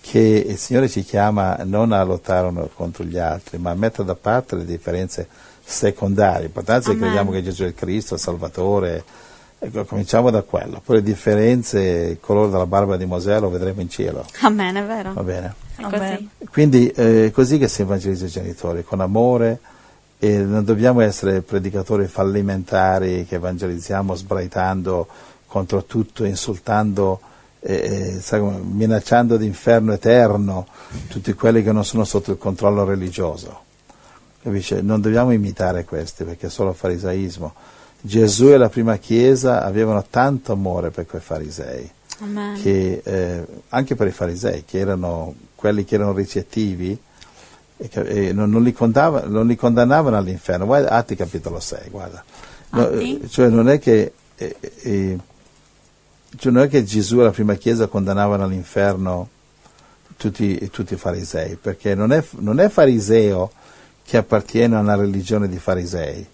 che 0.00 0.44
il 0.48 0.56
Signore 0.56 0.88
ci 0.88 1.04
chiama 1.04 1.58
non 1.64 1.92
a 1.92 2.02
lottare 2.02 2.48
uno 2.48 2.68
contro 2.74 3.04
gli 3.04 3.18
altri, 3.18 3.58
ma 3.58 3.70
a 3.70 3.74
mettere 3.74 4.04
da 4.04 4.14
parte 4.14 4.56
le 4.56 4.64
differenze 4.64 5.28
secondari. 5.62 6.44
L'importanza 6.44 6.90
è 6.90 6.94
che 6.94 7.00
crediamo 7.00 7.30
che 7.30 7.42
Gesù 7.42 7.64
è 7.64 7.66
il 7.66 7.74
Cristo, 7.74 8.14
il 8.14 8.20
Salvatore. 8.20 9.04
Ecco, 9.58 9.84
cominciamo 9.84 10.30
da 10.30 10.42
quello. 10.42 10.80
Poi 10.82 10.96
le 10.96 11.02
differenze, 11.02 11.80
il 11.80 12.20
colore 12.20 12.50
della 12.50 12.66
barba 12.66 12.96
di 12.96 13.04
Mosè 13.04 13.38
lo 13.38 13.50
vedremo 13.50 13.80
in 13.82 13.90
cielo. 13.90 14.24
Amen, 14.40 14.76
è 14.76 14.84
vero. 14.84 15.12
Va 15.12 15.22
bene? 15.22 15.54
È 15.76 15.82
così. 15.82 16.28
Quindi 16.50 16.88
eh, 16.88 17.26
è 17.26 17.30
così 17.30 17.58
che 17.58 17.68
si 17.68 17.82
evangelizza 17.82 18.24
i 18.24 18.28
genitori, 18.28 18.82
con 18.82 19.00
amore 19.00 19.60
e 20.24 20.38
non 20.38 20.64
dobbiamo 20.64 21.00
essere 21.00 21.42
predicatori 21.42 22.06
fallimentari 22.06 23.26
che 23.26 23.34
evangelizziamo 23.34 24.14
sbraitando 24.14 25.08
contro 25.48 25.82
tutto, 25.82 26.24
insultando, 26.24 27.18
eh, 27.58 28.20
minacciando 28.62 29.36
d'inferno 29.36 29.92
eterno 29.92 30.68
tutti 31.08 31.32
quelli 31.32 31.64
che 31.64 31.72
non 31.72 31.84
sono 31.84 32.04
sotto 32.04 32.30
il 32.30 32.38
controllo 32.38 32.84
religioso. 32.84 33.62
Capisce? 34.40 34.80
Non 34.80 35.00
dobbiamo 35.00 35.32
imitare 35.32 35.84
questi 35.84 36.22
perché 36.22 36.46
è 36.46 36.50
solo 36.50 36.72
farisaismo. 36.72 37.52
Gesù 38.00 38.52
e 38.52 38.58
la 38.58 38.68
prima 38.68 38.98
chiesa 38.98 39.64
avevano 39.64 40.04
tanto 40.08 40.52
amore 40.52 40.92
per 40.92 41.04
quei 41.04 41.20
farisei 41.20 41.90
che 42.62 43.00
eh, 43.02 43.46
anche 43.70 43.96
per 43.96 44.06
i 44.06 44.12
farisei, 44.12 44.64
che 44.64 44.78
erano 44.78 45.34
quelli 45.56 45.84
che 45.84 45.96
erano 45.96 46.12
ricettivi, 46.12 46.96
e 47.90 48.32
non, 48.32 48.50
non 48.50 48.62
li 48.62 48.74
non 48.78 49.46
li 49.46 49.56
condannavano 49.56 50.16
all'inferno. 50.16 50.66
Guarda, 50.66 50.90
Atti 50.90 51.16
capitolo 51.16 51.58
6, 51.58 51.88
guarda. 51.90 52.22
No, 52.70 52.88
eh, 52.90 53.20
cioè 53.28 53.48
non 53.48 53.68
è 53.68 53.78
che, 53.78 54.12
eh, 54.36 54.56
eh, 54.60 55.18
cioè 56.36 56.52
non 56.52 56.62
è 56.62 56.68
che 56.68 56.84
Gesù 56.84 57.20
e 57.20 57.24
la 57.24 57.30
prima 57.30 57.54
chiesa 57.54 57.86
condannavano 57.86 58.44
all'inferno 58.44 59.28
tutti, 60.16 60.70
tutti 60.70 60.94
i 60.94 60.96
farisei, 60.96 61.56
perché 61.56 61.94
non 61.94 62.12
è, 62.12 62.24
non 62.38 62.60
è 62.60 62.68
fariseo 62.68 63.50
che 64.04 64.16
appartiene 64.16 64.76
a 64.76 64.80
una 64.80 64.94
religione 64.94 65.48
di 65.48 65.58
farisei, 65.58 66.26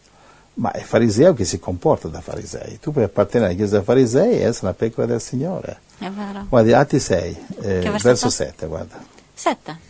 ma 0.54 0.70
è 0.72 0.80
fariseo 0.80 1.34
che 1.34 1.44
si 1.44 1.58
comporta 1.58 2.08
da 2.08 2.20
farisei. 2.20 2.78
Tu 2.80 2.92
puoi 2.92 3.04
appartenere 3.04 3.50
alla 3.50 3.58
chiesa 3.58 3.76
dei 3.76 3.84
farisei 3.84 4.32
e 4.32 4.42
essere 4.42 4.66
una 4.66 4.74
pecora 4.74 5.06
del 5.06 5.20
Signore. 5.20 5.80
È 5.98 6.08
vero. 6.08 6.46
Guardi, 6.48 6.72
Atti 6.72 7.00
6, 7.00 7.38
eh, 7.62 7.98
verso 8.02 8.30
7, 8.30 8.66
guarda. 8.66 8.96
7. 9.34 9.87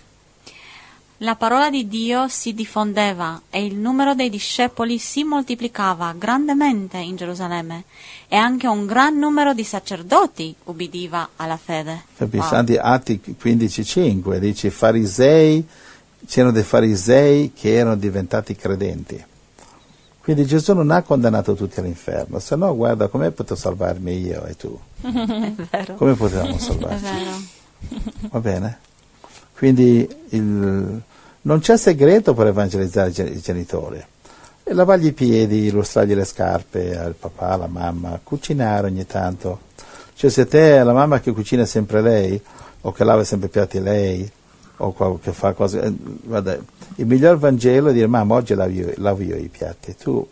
La 1.23 1.35
parola 1.35 1.69
di 1.69 1.89
Dio 1.89 2.29
si 2.29 2.55
diffondeva 2.55 3.43
e 3.51 3.65
il 3.65 3.75
numero 3.75 4.15
dei 4.15 4.31
discepoli 4.31 4.99
si 4.99 5.25
moltiplicava 5.25 6.15
grandemente 6.17 6.99
in 6.99 7.17
Gerusalemme 7.17 7.85
e 8.29 8.37
anche 8.37 8.69
un 8.69 8.87
gran 8.87 9.19
numero 9.19 9.53
di 9.53 9.65
sacerdoti 9.65 10.55
ubbidiva 10.65 11.31
alla 11.35 11.57
fede. 11.57 12.05
Capisci? 12.17 12.55
Wow. 12.55 12.79
Atti 12.81 13.21
15,5 13.37 14.37
dice 14.37 14.71
farisei, 14.71 15.67
c'erano 16.25 16.53
dei 16.53 16.63
farisei 16.63 17.53
che 17.53 17.75
erano 17.75 17.97
diventati 17.97 18.55
credenti. 18.55 19.25
Quindi 20.21 20.47
Gesù 20.47 20.73
non 20.73 20.93
ha 20.93 21.03
condannato 21.03 21.55
tutti 21.55 21.81
all'inferno, 21.81 22.39
se 22.39 22.55
no 22.55 22.77
guarda 22.77 23.09
come 23.09 23.33
potevo 23.33 23.59
salvarmi 23.59 24.21
io 24.21 24.45
e 24.45 24.55
tu. 24.55 24.79
È 25.03 25.53
vero. 25.69 25.95
Come 25.97 26.15
potevamo 26.15 26.57
salvarci? 26.59 27.49
Va 28.31 28.39
bene? 28.39 28.79
Quindi 29.59 30.09
il- 30.29 31.01
non 31.43 31.59
c'è 31.59 31.77
segreto 31.77 32.33
per 32.33 32.47
evangelizzare 32.47 33.09
i 33.09 33.13
gen- 33.13 33.33
i 33.33 33.41
genitori. 33.41 34.01
Lavargli 34.71 35.07
i 35.07 35.13
piedi, 35.13 35.65
illustrargli 35.67 36.15
le 36.15 36.25
scarpe 36.25 36.97
al 36.97 37.15
papà, 37.15 37.49
alla 37.49 37.67
mamma, 37.67 38.21
cucinare 38.23 38.87
ogni 38.87 39.05
tanto. 39.05 39.61
Cioè 40.15 40.31
se 40.31 40.47
te 40.47 40.77
è 40.77 40.83
la 40.85 40.93
mamma 40.93 41.19
che 41.19 41.33
cucina 41.33 41.65
sempre 41.65 42.03
lei, 42.03 42.41
o 42.83 42.93
che 42.93 43.03
lava 43.03 43.25
sempre 43.25 43.49
i 43.49 43.51
piatti 43.51 43.81
lei, 43.81 44.31
o 44.77 45.19
che 45.19 45.33
fa 45.33 45.55
cose... 45.55 45.81
eh, 45.81 45.93
guarda, 46.23 46.57
il 46.97 47.07
miglior 47.07 47.39
Vangelo 47.39 47.89
è 47.89 47.93
dire 47.93 48.07
mamma 48.07 48.37
oggi 48.37 48.55
lavo 48.55 48.71
io, 48.71 48.93
lavo 48.99 49.23
io 49.23 49.35
i 49.35 49.49
piatti, 49.49 49.97
tu 49.97 50.25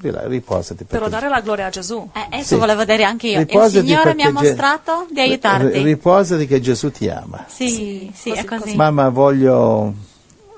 riposati. 0.00 0.84
Per 0.84 0.86
perché- 0.98 1.08
dare 1.10 1.28
la 1.28 1.40
gloria 1.40 1.66
a 1.66 1.70
Gesù. 1.70 2.08
Eh, 2.14 2.20
adesso 2.26 2.54
Sì. 2.54 2.56
volevo 2.56 2.84
dire 2.84 3.04
anche 3.04 3.26
io. 3.28 3.40
Il 3.40 3.46
Riposati 3.46 3.86
Signore 3.86 4.14
mi 4.14 4.22
ha 4.22 4.30
mostrato 4.32 5.06
di 5.10 5.20
aiutarti. 5.20 5.82
Riposati 5.82 6.46
che 6.46 6.60
Gesù 6.60 6.90
ti 6.90 7.08
ama. 7.08 7.44
Sì, 7.48 8.10
sì, 8.14 8.30
è 8.30 8.44
Così, 8.44 8.60
così. 8.62 8.76
Mamma, 8.76 9.08
voglio. 9.08 9.92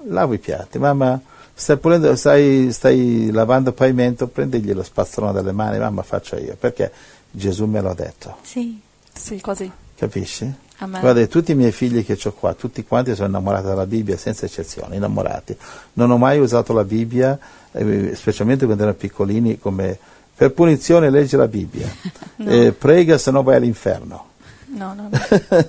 lavo 0.08 0.32
i 0.34 0.38
piatti. 0.38 0.78
Mamma, 0.78 1.20
stai, 1.54 1.76
pulendo, 1.78 2.14
stai, 2.16 2.72
stai 2.72 3.30
lavando 3.30 3.68
il 3.70 3.74
pavimento, 3.74 4.26
prendigli 4.28 4.72
lo 4.72 4.82
spazzolone 4.82 5.32
dalle 5.32 5.52
mani. 5.52 5.78
Mamma, 5.78 6.02
faccio 6.02 6.36
io. 6.36 6.56
Perché 6.58 6.90
Gesù 7.30 7.66
me 7.66 7.80
l'ha 7.80 7.94
detto. 7.94 8.36
Sì. 8.42 8.80
Sì, 9.12 9.40
così. 9.40 9.70
Capisci? 9.96 10.50
Amen. 10.82 11.00
Guarda, 11.00 11.26
tutti 11.26 11.52
i 11.52 11.54
miei 11.54 11.72
figli 11.72 12.04
che 12.04 12.18
ho 12.22 12.32
qua, 12.32 12.54
tutti 12.54 12.84
quanti 12.84 13.14
sono 13.14 13.28
innamorati 13.28 13.66
della 13.66 13.86
Bibbia, 13.86 14.16
senza 14.16 14.46
eccezione, 14.46 14.96
innamorati. 14.96 15.56
Non 15.94 16.10
ho 16.10 16.16
mai 16.16 16.38
usato 16.38 16.72
la 16.72 16.84
Bibbia, 16.84 17.38
eh, 17.72 18.12
specialmente 18.14 18.64
quando 18.64 18.82
erano 18.82 18.96
piccolini, 18.96 19.58
come 19.58 19.98
per 20.34 20.52
punizione 20.52 21.10
leggi 21.10 21.36
la 21.36 21.48
Bibbia. 21.48 21.88
Eh, 22.40 22.72
prega 22.72 23.18
se 23.18 23.30
no 23.30 23.42
vai 23.42 23.56
all'inferno. 23.56 24.28
No, 24.68 24.94
no, 24.94 25.10
no. 25.10 25.68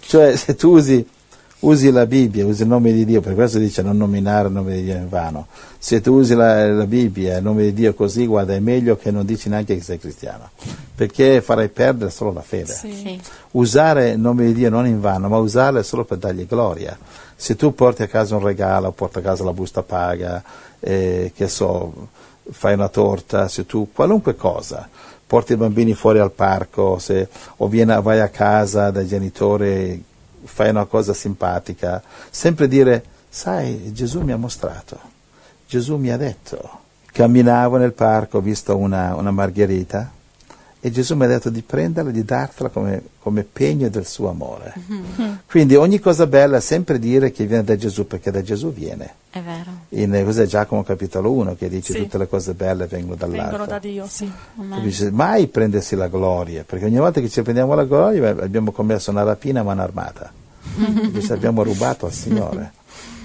Cioè, 0.00 0.36
se 0.36 0.54
tu 0.54 0.72
usi, 0.72 1.08
usi 1.60 1.90
la 1.90 2.06
Bibbia, 2.06 2.46
usi 2.46 2.62
il 2.62 2.68
nome 2.68 2.92
di 2.92 3.04
Dio, 3.04 3.20
per 3.20 3.34
questo 3.34 3.58
dice 3.58 3.82
non 3.82 3.96
nominare 3.96 4.48
il 4.48 4.54
nome 4.54 4.76
di 4.76 4.84
Dio 4.84 4.96
in 4.96 5.08
vano. 5.08 5.46
Se 5.78 6.00
tu 6.00 6.14
usi 6.14 6.34
la, 6.34 6.70
la 6.72 6.86
Bibbia, 6.86 7.38
il 7.38 7.42
nome 7.42 7.64
di 7.64 7.72
Dio 7.72 7.94
così, 7.94 8.26
guarda, 8.26 8.54
è 8.54 8.60
meglio 8.60 8.96
che 8.96 9.10
non 9.10 9.24
dici 9.24 9.48
neanche 9.48 9.76
che 9.76 9.82
sei 9.82 9.98
cristiano, 9.98 10.50
perché 10.94 11.40
farai 11.40 11.68
perdere 11.68 12.10
solo 12.10 12.32
la 12.32 12.42
fede. 12.42 12.72
Sì. 12.72 13.20
Usare 13.52 14.10
il 14.10 14.18
nome 14.18 14.46
di 14.46 14.54
Dio 14.54 14.70
non 14.70 14.86
in 14.86 15.00
vano, 15.00 15.28
ma 15.28 15.38
usarlo 15.38 15.82
solo 15.82 16.04
per 16.04 16.18
dargli 16.18 16.46
gloria. 16.46 16.96
Se 17.36 17.56
tu 17.56 17.74
porti 17.74 18.02
a 18.02 18.06
casa 18.06 18.36
un 18.36 18.42
regalo, 18.42 18.92
porti 18.92 19.18
a 19.18 19.22
casa 19.22 19.44
la 19.44 19.52
busta 19.52 19.82
paga, 19.82 20.42
eh, 20.78 21.32
che 21.34 21.48
so, 21.48 22.08
fai 22.50 22.74
una 22.74 22.88
torta, 22.88 23.48
se 23.48 23.64
tu 23.64 23.88
qualunque 23.92 24.36
cosa, 24.36 24.88
porti 25.26 25.52
i 25.52 25.56
bambini 25.56 25.94
fuori 25.94 26.18
al 26.18 26.32
parco, 26.32 26.98
se, 26.98 27.28
o 27.58 27.68
vieni, 27.68 27.98
vai 28.02 28.20
a 28.20 28.28
casa 28.28 28.90
dai 28.90 29.06
genitori, 29.06 30.04
fai 30.44 30.70
una 30.70 30.84
cosa 30.84 31.14
simpatica, 31.14 32.02
sempre 32.30 32.68
dire, 32.68 33.04
sai, 33.28 33.92
Gesù 33.92 34.20
mi 34.22 34.32
ha 34.32 34.36
mostrato, 34.36 34.98
Gesù 35.66 35.96
mi 35.96 36.10
ha 36.10 36.16
detto. 36.16 36.78
Camminavo 37.12 37.76
nel 37.76 37.92
parco, 37.92 38.38
ho 38.38 38.40
visto 38.40 38.76
una, 38.76 39.14
una 39.16 39.30
margherita 39.30 40.18
e 40.82 40.90
Gesù 40.90 41.14
mi 41.14 41.24
ha 41.24 41.28
detto 41.28 41.50
di 41.50 41.60
prenderla 41.60 42.08
e 42.08 42.12
di 42.12 42.24
dartela 42.24 42.70
come, 42.70 43.02
come 43.18 43.42
pegno 43.44 43.88
del 43.90 44.06
suo 44.06 44.30
amore. 44.30 44.72
Quindi 45.46 45.74
ogni 45.76 45.98
cosa 45.98 46.26
bella 46.26 46.56
è 46.56 46.60
sempre 46.60 46.98
dire 46.98 47.30
che 47.32 47.44
viene 47.46 47.64
da 47.64 47.76
Gesù 47.76 48.06
perché 48.06 48.30
da 48.30 48.40
Gesù 48.42 48.72
viene. 48.72 49.14
È 49.30 49.40
vero. 49.40 49.70
In 49.90 50.22
cos'è 50.24 50.46
Giacomo 50.46 50.82
capitolo 50.82 51.30
1 51.32 51.54
che 51.56 51.68
dice 51.68 51.92
Sì. 51.92 51.98
tutte 52.00 52.16
le 52.18 52.28
cose 52.28 52.54
belle 52.54 52.86
vengono 52.86 53.14
dall'alto. 53.16 53.42
Vengono 53.42 53.66
da 53.66 53.78
Dio, 53.78 54.06
sì. 54.08 54.30
Capisci? 54.70 55.10
Mai 55.10 55.48
prendersi 55.48 55.96
la 55.96 56.08
gloria, 56.08 56.64
perché 56.64 56.86
ogni 56.86 56.96
volta 56.98 57.20
che 57.20 57.28
ci 57.28 57.42
prendiamo 57.42 57.74
la 57.74 57.84
gloria 57.84 58.30
abbiamo 58.30 58.72
commesso 58.72 59.10
una 59.10 59.22
rapina 59.22 59.60
a 59.60 59.64
mano 59.64 59.82
armata, 59.82 60.32
Capisci? 61.02 61.32
abbiamo 61.32 61.62
rubato 61.62 62.06
al 62.06 62.12
Signore. 62.12 62.72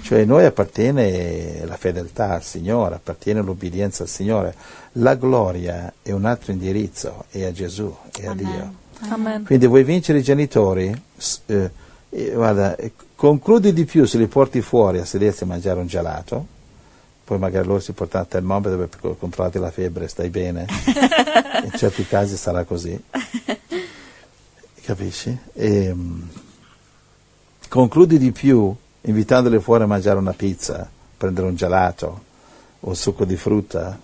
Cioè 0.06 0.20
a 0.20 0.24
noi 0.24 0.44
appartiene 0.44 1.64
la 1.64 1.76
fedeltà 1.76 2.34
al 2.34 2.44
Signore, 2.44 2.94
appartiene 2.94 3.40
l'obbedienza 3.40 4.04
al 4.04 4.08
Signore. 4.08 4.54
La 4.92 5.16
gloria 5.16 5.92
è 6.00 6.12
un 6.12 6.26
altro 6.26 6.52
indirizzo, 6.52 7.24
è 7.28 7.42
a 7.42 7.50
Gesù, 7.50 7.92
è 8.16 8.26
a 8.26 8.30
Amen. 8.30 8.44
Dio. 8.44 8.74
Amen. 9.10 9.44
Quindi 9.44 9.66
vuoi 9.66 9.82
vincere 9.82 10.20
i 10.20 10.22
genitori? 10.22 10.94
Eh, 11.46 11.70
eh, 12.10 12.30
guarda, 12.30 12.76
eh, 12.76 12.92
concludi 13.16 13.72
di 13.72 13.84
più 13.84 14.04
se 14.04 14.18
li 14.18 14.28
porti 14.28 14.60
fuori 14.60 15.00
a 15.00 15.04
sedersi 15.04 15.42
a 15.42 15.46
mangiare 15.46 15.80
un 15.80 15.88
gelato, 15.88 16.46
poi 17.24 17.40
magari 17.40 17.66
loro 17.66 17.80
si 17.80 17.90
portano 17.90 18.22
il 18.22 18.30
termometro 18.30 18.78
per 18.78 19.00
co- 19.00 19.16
controllarti 19.16 19.58
la 19.58 19.72
febbre, 19.72 20.06
stai 20.06 20.30
bene? 20.30 20.66
In 21.66 21.72
certi 21.76 22.06
casi 22.06 22.36
sarà 22.36 22.62
così. 22.62 22.96
Capisci? 24.82 25.36
E, 25.52 25.92
mm, 25.92 26.22
concludi 27.68 28.18
di 28.18 28.30
più 28.30 28.72
invitandoli 29.06 29.58
fuori 29.60 29.82
a 29.84 29.86
mangiare 29.86 30.18
una 30.18 30.32
pizza, 30.32 30.88
prendere 31.16 31.46
un 31.48 31.56
gelato 31.56 32.22
un 32.80 32.94
succo 32.94 33.24
di 33.24 33.36
frutta 33.36 33.98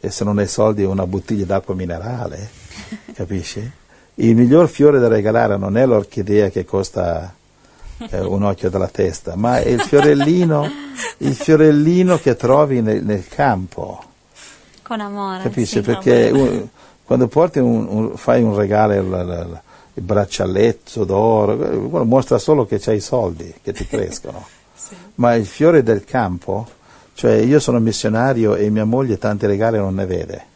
e 0.00 0.10
se 0.10 0.24
non 0.24 0.38
hai 0.38 0.46
soldi 0.46 0.84
una 0.84 1.06
bottiglia 1.06 1.44
d'acqua 1.44 1.74
minerale, 1.74 2.48
capisci? 3.14 3.70
Il 4.16 4.34
miglior 4.36 4.68
fiore 4.68 4.98
da 4.98 5.08
regalare 5.08 5.56
non 5.56 5.76
è 5.76 5.84
l'orchidea 5.86 6.48
che 6.48 6.64
costa 6.64 7.32
eh, 7.98 8.20
un 8.20 8.42
occhio 8.42 8.70
dalla 8.70 8.88
testa, 8.88 9.36
ma 9.36 9.58
è 9.60 9.68
il 9.68 9.80
fiorellino, 9.80 10.70
il 11.18 11.34
fiorellino 11.34 12.18
che 12.18 12.36
trovi 12.36 12.80
nel, 12.82 13.02
nel 13.04 13.26
campo, 13.28 14.02
Con 14.82 15.00
amore. 15.00 15.42
capisci? 15.42 15.76
sì. 15.76 15.80
Perché 15.82 16.30
un- 16.32 16.66
quando 17.04 17.26
porti 17.28 17.58
un, 17.58 17.86
un- 17.88 18.16
fai 18.16 18.42
un 18.42 18.54
regalo, 18.54 18.92
il, 19.94 20.02
braccialetto 20.02 21.04
d'oro, 21.04 21.56
quello 21.56 22.04
mostra 22.04 22.38
solo 22.38 22.66
che 22.66 22.78
c'hai 22.78 22.96
i 22.96 23.00
soldi 23.00 23.52
che 23.62 23.72
ti 23.72 23.86
crescono. 23.88 24.46
Sì. 24.74 24.94
Ma 25.16 25.34
il 25.34 25.46
fiore 25.46 25.82
del 25.82 26.04
campo, 26.04 26.66
cioè 27.14 27.34
io 27.34 27.60
sono 27.60 27.78
missionario 27.78 28.54
e 28.54 28.70
mia 28.70 28.84
moglie 28.84 29.18
tanti 29.18 29.46
regali 29.46 29.78
non 29.78 29.94
ne 29.94 30.06
vede. 30.06 30.50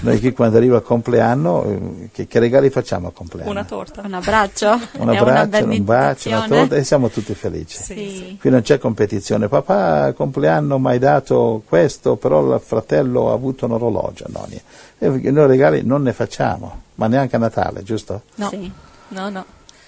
Noi 0.00 0.20
qui 0.20 0.32
quando 0.32 0.56
arriva 0.58 0.76
il 0.76 0.82
compleanno, 0.82 1.64
eh, 1.64 2.08
che, 2.12 2.26
che 2.26 2.38
regali 2.38 2.68
facciamo 2.70 3.06
al 3.08 3.12
compleanno? 3.14 3.50
Una 3.50 3.64
torta. 3.64 4.02
Un 4.04 4.12
abbraccio 4.14 4.68
Un 4.72 4.78
e 4.92 5.00
una 5.02 5.18
abbraccio, 5.18 5.64
un 5.64 5.84
bacio, 5.84 6.28
una 6.28 6.46
torta 6.46 6.76
e 6.76 6.84
siamo 6.84 7.08
tutti 7.08 7.34
felici. 7.34 7.76
Sì, 7.82 7.94
Sì. 7.94 8.36
Qui 8.40 8.50
non 8.50 8.62
c'è 8.62 8.78
competizione. 8.78 9.48
Papà, 9.48 10.02
al 10.04 10.14
compleanno 10.14 10.78
mi 10.78 10.88
hai 10.88 10.98
dato 10.98 11.62
questo, 11.66 12.16
però 12.16 12.54
il 12.54 12.60
fratello 12.60 13.30
ha 13.30 13.34
avuto 13.34 13.64
un 13.66 13.72
orologio. 13.72 14.26
No. 14.28 14.46
E 14.98 15.08
noi 15.30 15.46
regali 15.46 15.82
non 15.84 16.02
ne 16.02 16.12
facciamo, 16.12 16.82
ma 16.96 17.06
neanche 17.06 17.36
a 17.36 17.38
Natale, 17.38 17.82
giusto? 17.82 18.22
No, 18.36 18.48
Sì. 18.50 18.70
no, 19.08 19.28
no. 19.30 19.44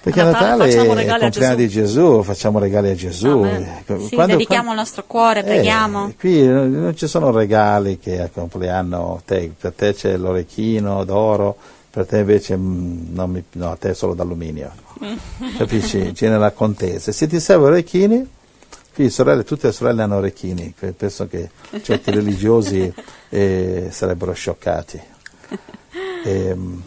Perché 0.06 0.20
a 0.20 0.25
Natale, 0.30 0.70
facciamo 0.70 0.90
è 0.90 0.92
il 0.92 0.96
regali 0.98 1.25
a 1.25 1.28
Gesù. 1.30 1.54
di 1.56 1.68
Gesù, 1.68 2.22
facciamo 2.22 2.58
regali 2.60 2.90
a 2.90 2.94
Gesù. 2.94 3.44
Eh, 3.44 3.66
Sì, 3.86 4.14
quando- 4.14 4.34
dedichiamo 4.34 4.44
quando- 4.46 4.70
il 4.70 4.76
nostro 4.76 5.04
cuore, 5.04 5.40
Eh, 5.40 5.42
preghiamo. 5.42 6.12
qui 6.16 6.46
non 6.46 6.70
non 6.70 6.96
ci 6.96 7.08
sono 7.08 7.32
regali 7.32 7.98
che 7.98 8.20
al 8.20 8.30
compleanno, 8.32 9.20
te, 9.25 9.50
per 9.58 9.72
te 9.72 9.94
c'è 9.94 10.16
l'orecchino 10.16 11.02
d'oro, 11.02 11.56
per 11.90 12.06
te 12.06 12.18
invece 12.18 12.56
mm, 12.56 13.18
mi- 13.20 13.42
no, 13.52 13.70
a 13.72 13.76
te 13.76 13.90
è 13.90 13.94
solo 13.94 14.14
d'alluminio. 14.14 14.70
Capisci? 15.58 16.12
C'è 16.12 16.28
nella 16.28 16.52
contesa. 16.52 17.10
Se 17.10 17.26
ti 17.26 17.40
servono 17.40 17.72
orecchini, 17.72 18.25
qui 18.94 19.10
sorelle, 19.10 19.42
tutte 19.42 19.66
le 19.66 19.72
sorelle 19.72 20.02
hanno 20.02 20.16
orecchini, 20.18 20.72
penso 20.96 21.26
che 21.26 21.50
certi 21.82 22.12
religiosi 22.12 22.92
eh, 23.30 23.88
sarebbero 23.90 24.32
scioccati. 24.32 25.00
Ehm, 26.25 26.82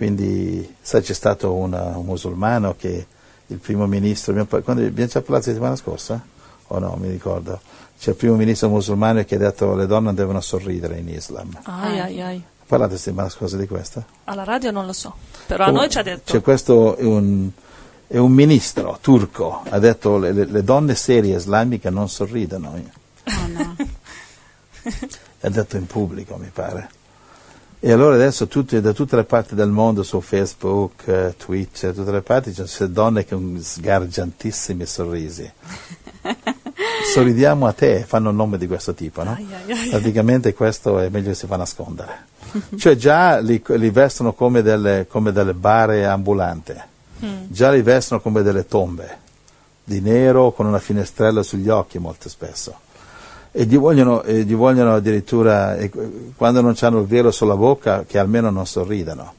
quindi, 0.00 0.76
sai, 0.80 1.02
c'è 1.02 1.12
stato 1.12 1.52
una- 1.52 1.94
un 1.98 2.06
musulmano 2.06 2.74
che 2.74 3.06
il 3.48 3.58
primo 3.58 3.86
ministro, 3.86 4.32
abbiamo, 4.32 4.62
quando 4.64 4.82
abbiamo 4.82 5.10
già 5.10 5.20
parlato 5.20 5.32
la 5.48 5.52
settimana 5.52 5.76
scorsa? 5.76 6.24
O 6.68 6.78
no, 6.78 6.96
mi 6.98 7.10
ricordo. 7.10 7.60
C'è 7.98 8.08
il 8.12 8.16
primo 8.16 8.34
ministro 8.36 8.70
musulmano 8.70 9.22
che 9.24 9.34
ha 9.34 9.38
detto 9.38 9.74
le 9.74 9.84
donne 9.86 10.14
devono 10.14 10.40
sorridere 10.40 10.96
in 10.96 11.08
Islam. 11.10 11.50
Ai, 11.64 11.98
ai, 12.00 12.20
ai. 12.22 12.42
parlato 12.66 12.92
la 12.92 12.98
settimana 12.98 13.28
scorsa 13.28 13.58
di 13.58 13.66
questo? 13.66 14.02
Alla 14.24 14.44
radio 14.44 14.70
non 14.70 14.86
lo 14.86 14.94
so, 14.94 15.14
però 15.46 15.64
a 15.66 15.70
noi 15.70 15.90
ci 15.90 15.98
ha 15.98 16.02
detto. 16.02 16.32
C'è 16.32 16.40
questo, 16.40 16.96
è 16.96 17.02
un, 17.04 17.50
è 18.06 18.16
un 18.16 18.32
ministro 18.32 18.96
turco, 19.02 19.60
ha 19.68 19.78
detto 19.78 20.16
le, 20.16 20.32
le- 20.32 20.46
le 20.46 20.64
donne 20.64 20.94
serie 20.94 21.36
islamiche 21.36 21.90
non 21.90 22.08
sorridono. 22.08 22.70
Oh, 22.72 23.46
no. 23.48 23.76
ha 25.42 25.48
detto 25.50 25.76
in 25.76 25.86
pubblico, 25.86 26.36
mi 26.36 26.48
pare. 26.50 26.88
E 27.82 27.92
allora 27.92 28.14
adesso 28.14 28.46
tutti- 28.46 28.78
da 28.80 28.92
tutte 28.92 29.16
le 29.16 29.24
parti 29.24 29.54
del 29.54 29.70
mondo, 29.70 30.02
su 30.02 30.20
Facebook, 30.20 31.06
eh, 31.06 31.34
Twitch, 31.38 31.92
tutte 31.94 32.10
le 32.10 32.20
parti, 32.20 32.50
c'è 32.50 32.60
queste 32.60 32.90
donne 32.90 33.26
con 33.26 33.58
sgargiantissimi 33.58 34.84
sorrisi. 34.84 35.50
Sorridiamo 37.14 37.66
a 37.66 37.72
te, 37.72 38.04
fanno 38.06 38.28
un 38.28 38.36
nome 38.36 38.58
di 38.58 38.66
questo 38.66 38.92
tipo, 38.92 39.22
no? 39.22 39.32
Ai, 39.32 39.46
ai, 39.66 39.72
ai. 39.72 39.88
Praticamente 39.88 40.52
questo 40.52 40.98
è 40.98 41.08
meglio 41.08 41.28
che 41.30 41.34
si 41.34 41.46
fa 41.46 41.56
nascondere. 41.56 42.26
Cioè 42.76 42.96
già 42.96 43.38
li, 43.38 43.62
li 43.66 43.90
vestono 43.90 44.34
come 44.34 44.60
delle, 44.60 45.06
come 45.08 45.32
delle 45.32 45.54
bare 45.54 46.04
ambulante, 46.04 46.84
già 47.48 47.70
li 47.70 47.80
vestono 47.80 48.20
come 48.20 48.42
delle 48.42 48.66
tombe, 48.66 49.18
di 49.82 50.00
nero 50.00 50.52
con 50.52 50.66
una 50.66 50.78
finestrella 50.78 51.42
sugli 51.42 51.70
occhi 51.70 51.98
molto 51.98 52.28
spesso. 52.28 52.78
E 53.52 53.64
gli 53.64 53.76
vogliono, 53.76 54.22
e 54.22 54.44
gli 54.44 54.54
vogliono 54.54 54.94
addirittura, 54.94 55.76
e 55.76 55.90
quando 56.36 56.60
non 56.60 56.74
hanno 56.80 57.00
il 57.00 57.06
velo 57.06 57.30
sulla 57.30 57.56
bocca, 57.56 58.04
che 58.06 58.18
almeno 58.18 58.50
non 58.50 58.64
sorridano. 58.66 59.34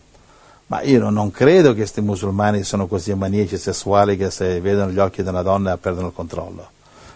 Ma 0.68 0.82
io 0.82 1.10
non- 1.10 1.32
credo 1.32 1.70
che 1.70 1.77
questi 1.77 2.01
musulmani 2.01 2.63
sono 2.63 2.88
così 2.88 3.13
maniaci 3.13 3.58
sessuali 3.58 4.15
che 4.18 4.30
se 4.30 4.60
vedono 4.62 4.91
gli 4.91 5.00
occhi 5.00 5.22
di 5.24 5.30
una 5.30 5.41
donna 5.41 5.77
perdono 5.77 6.08
il 6.08 6.13
controllo. 6.13 6.70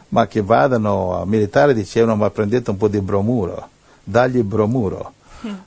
Ma 0.10 0.28
che 0.28 0.42
vadano 0.42 1.20
a 1.20 1.26
militare 1.26 1.74
dicevano 1.74 2.16
ma 2.16 2.30
prendete 2.30 2.70
un 2.70 2.78
po' 2.78 2.88
di 2.88 3.00
bromuro, 3.00 3.70
dagli 4.04 4.42
bromuro. 4.44 5.14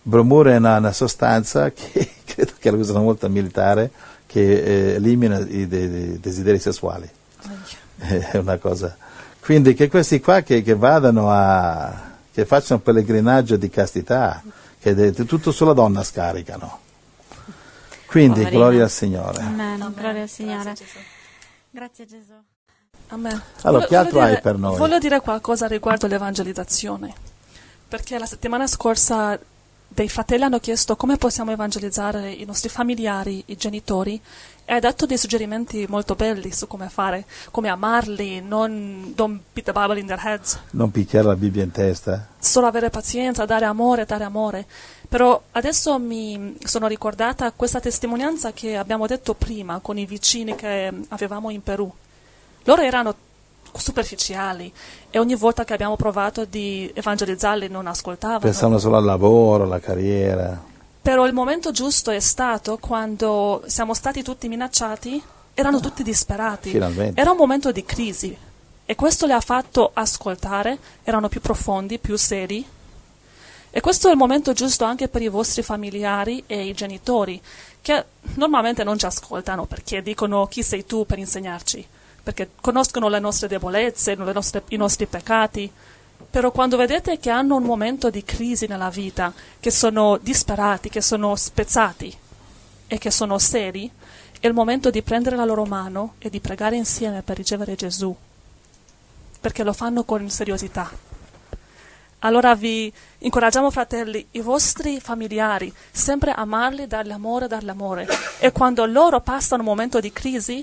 Bromuro 0.02 0.50
è 0.50 0.56
una, 0.56 0.76
una 0.78 0.92
sostanza 0.92 1.70
che 1.72 2.10
credo 2.24 2.52
che 2.58 2.70
la 2.70 2.76
usano 2.76 3.02
molto 3.02 3.26
al 3.26 3.32
militare 3.32 3.90
che 4.26 4.62
eh, 4.62 4.94
elimina 4.94 5.38
i, 5.38 5.66
de- 5.66 5.90
de- 5.90 6.20
desideri 6.20 6.58
sessuali. 6.58 7.08
È 7.98 8.36
una 8.36 8.58
cosa. 8.58 8.96
Quindi 9.48 9.72
che 9.72 9.88
questi 9.88 10.20
qua 10.20 10.42
che, 10.42 10.60
che 10.60 10.74
vadano 10.74 11.30
a. 11.30 11.90
che 12.30 12.44
facciano 12.44 12.74
un 12.74 12.82
pellegrinaggio 12.82 13.56
di 13.56 13.70
castità, 13.70 14.42
che 14.78 14.94
de- 14.94 15.24
tutto 15.24 15.52
sulla 15.52 15.72
donna 15.72 16.04
scaricano. 16.04 16.80
Quindi 18.04 18.40
Poverina. 18.40 18.50
gloria 18.50 18.82
al 18.82 18.90
Signore. 18.90 19.40
Amen. 19.40 19.94
Gloria 19.96 20.20
al 20.20 20.28
Signore. 20.28 20.64
Grazie, 20.64 20.84
Gesù. 20.84 20.98
Grazie 21.70 22.04
Gesù. 22.06 22.32
Amen. 23.08 23.42
Allora, 23.62 23.86
che 23.86 23.96
altro 23.96 24.18
dire, 24.20 24.32
hai 24.34 24.40
per 24.42 24.58
noi? 24.58 24.76
Voglio 24.76 24.98
dire 24.98 25.18
qualcosa 25.20 25.66
riguardo 25.66 26.06
l'evangelizzazione, 26.06 27.14
perché 27.88 28.18
la 28.18 28.26
settimana 28.26 28.66
scorsa 28.66 29.40
dei 29.88 30.08
fratelli 30.08 30.44
hanno 30.44 30.60
chiesto 30.60 30.96
come 30.96 31.16
possiamo 31.16 31.50
evangelizzare 31.50 32.30
i 32.30 32.44
nostri 32.44 32.68
familiari, 32.68 33.42
i 33.46 33.56
genitori, 33.56 34.20
e 34.64 34.74
hai 34.74 34.80
dato 34.80 35.06
dei 35.06 35.16
suggerimenti 35.16 35.86
molto 35.88 36.14
belli 36.14 36.52
su 36.52 36.66
come 36.66 36.90
fare, 36.90 37.24
come 37.50 37.70
amarli, 37.70 38.42
non 38.42 39.12
don't 39.14 39.40
beat 39.52 39.64
the 39.64 39.72
Bible 39.72 39.98
in 39.98 40.06
their 40.06 40.20
heads, 40.22 40.58
Non 40.72 40.90
picchiare 40.90 41.26
la 41.26 41.36
Bibbia 41.36 41.62
in 41.62 41.70
testa. 41.70 42.28
solo 42.38 42.66
avere 42.66 42.90
pazienza, 42.90 43.46
dare 43.46 43.64
amore, 43.64 44.04
dare 44.04 44.24
amore. 44.24 44.66
Però 45.08 45.42
adesso 45.52 45.98
mi 45.98 46.54
sono 46.62 46.86
ricordata 46.86 47.50
questa 47.52 47.80
testimonianza 47.80 48.52
che 48.52 48.76
abbiamo 48.76 49.06
detto 49.06 49.32
prima 49.32 49.78
con 49.80 49.96
i 49.96 50.04
vicini 50.04 50.54
che 50.54 50.92
avevamo 51.08 51.48
in 51.48 51.62
Perù. 51.62 51.90
Loro 52.64 52.82
erano 52.82 53.14
superficiali 53.74 54.72
e 55.10 55.18
ogni 55.18 55.34
volta 55.34 55.64
che 55.64 55.72
abbiamo 55.72 55.96
provato 55.96 56.44
di 56.44 56.90
evangelizzarli 56.94 57.68
non 57.68 57.86
ascoltavano. 57.86 58.40
Pensavano 58.40 58.78
solo 58.78 58.96
al 58.96 59.04
lavoro, 59.04 59.64
alla 59.64 59.80
carriera. 59.80 60.60
Però 61.00 61.26
il 61.26 61.32
momento 61.32 61.70
giusto 61.70 62.10
è 62.10 62.20
stato 62.20 62.76
quando 62.78 63.62
siamo 63.66 63.94
stati 63.94 64.22
tutti 64.22 64.48
minacciati, 64.48 65.22
erano 65.54 65.80
tutti 65.80 66.02
disperati. 66.02 66.70
Finalmente. 66.70 67.20
Era 67.20 67.30
un 67.30 67.36
momento 67.36 67.72
di 67.72 67.84
crisi 67.84 68.36
e 68.84 68.94
questo 68.94 69.26
li 69.26 69.32
ha 69.32 69.40
fatto 69.40 69.90
ascoltare, 69.92 70.78
erano 71.04 71.28
più 71.28 71.40
profondi, 71.40 71.98
più 71.98 72.16
seri. 72.16 72.66
E 73.70 73.80
questo 73.80 74.08
è 74.08 74.10
il 74.10 74.16
momento 74.16 74.52
giusto 74.52 74.84
anche 74.84 75.08
per 75.08 75.20
i 75.22 75.28
vostri 75.28 75.62
familiari 75.62 76.42
e 76.46 76.66
i 76.66 76.72
genitori, 76.72 77.40
che 77.80 78.04
normalmente 78.34 78.84
non 78.84 78.98
ci 78.98 79.06
ascoltano 79.06 79.66
perché 79.66 80.02
dicono 80.02 80.46
chi 80.46 80.62
sei 80.62 80.86
tu 80.86 81.04
per 81.04 81.18
insegnarci, 81.18 81.86
perché 82.28 82.50
conoscono 82.60 83.08
le 83.08 83.20
nostre 83.20 83.48
debolezze, 83.48 84.14
le 84.14 84.32
nostre- 84.34 84.62
i 84.68 84.76
nostri 84.76 85.06
peccati. 85.06 85.72
Però 86.30 86.50
quando 86.50 86.76
vedete 86.76 87.18
che 87.18 87.30
hanno 87.30 87.56
un 87.56 87.62
momento 87.62 88.10
di 88.10 88.22
crisi 88.22 88.66
nella 88.66 88.90
vita, 88.90 89.32
che 89.58 89.70
sono 89.70 90.18
disperati, 90.20 90.90
che 90.90 91.00
sono 91.00 91.36
spezzati 91.36 92.14
e 92.86 92.98
che 92.98 93.10
sono 93.10 93.38
seri, 93.38 93.90
è 94.38 94.46
il 94.46 94.52
momento 94.52 94.90
di 94.90 95.00
prendere 95.00 95.36
la 95.36 95.46
loro 95.46 95.64
mano 95.64 96.16
e 96.18 96.28
di 96.28 96.38
pregare 96.38 96.76
insieme 96.76 97.22
per 97.22 97.38
ricevere 97.38 97.76
Gesù, 97.76 98.14
perché 99.40 99.64
lo 99.64 99.72
fanno 99.72 100.04
con 100.04 100.28
seriosità. 100.28 100.90
Allora 102.18 102.54
vi 102.54 102.92
incoraggiamo, 103.20 103.70
fratelli, 103.70 104.26
i 104.32 104.40
vostri 104.40 105.00
familiari, 105.00 105.72
sempre 105.90 106.32
amarli, 106.32 106.86
dargli 106.86 107.12
amore, 107.12 107.48
dargli 107.48 107.70
amore. 107.70 108.06
E 108.38 108.52
quando 108.52 108.84
loro 108.84 109.22
passano 109.22 109.62
un 109.62 109.68
momento 109.68 109.98
di 109.98 110.12
crisi, 110.12 110.62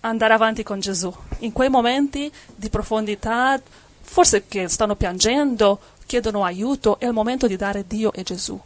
andare 0.00 0.32
avanti 0.34 0.62
con 0.62 0.80
Gesù. 0.80 1.12
In 1.40 1.52
quei 1.52 1.68
momenti 1.68 2.30
di 2.54 2.68
profondità, 2.70 3.60
forse 4.00 4.46
che 4.46 4.68
stanno 4.68 4.96
piangendo, 4.96 5.80
chiedono 6.06 6.44
aiuto, 6.44 6.98
è 6.98 7.06
il 7.06 7.12
momento 7.12 7.46
di 7.46 7.56
dare 7.56 7.84
Dio 7.86 8.12
e 8.12 8.22
Gesù. 8.22 8.60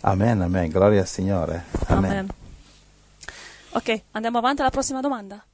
Amen, 0.00 0.42
amen. 0.42 0.68
Gloria 0.70 1.00
al 1.00 1.06
Signore. 1.06 1.64
Amen. 1.86 2.28
Ok, 3.70 4.02
andiamo 4.12 4.38
avanti 4.38 4.60
alla 4.60 4.70
prossima 4.70 5.00
domanda. 5.00 5.44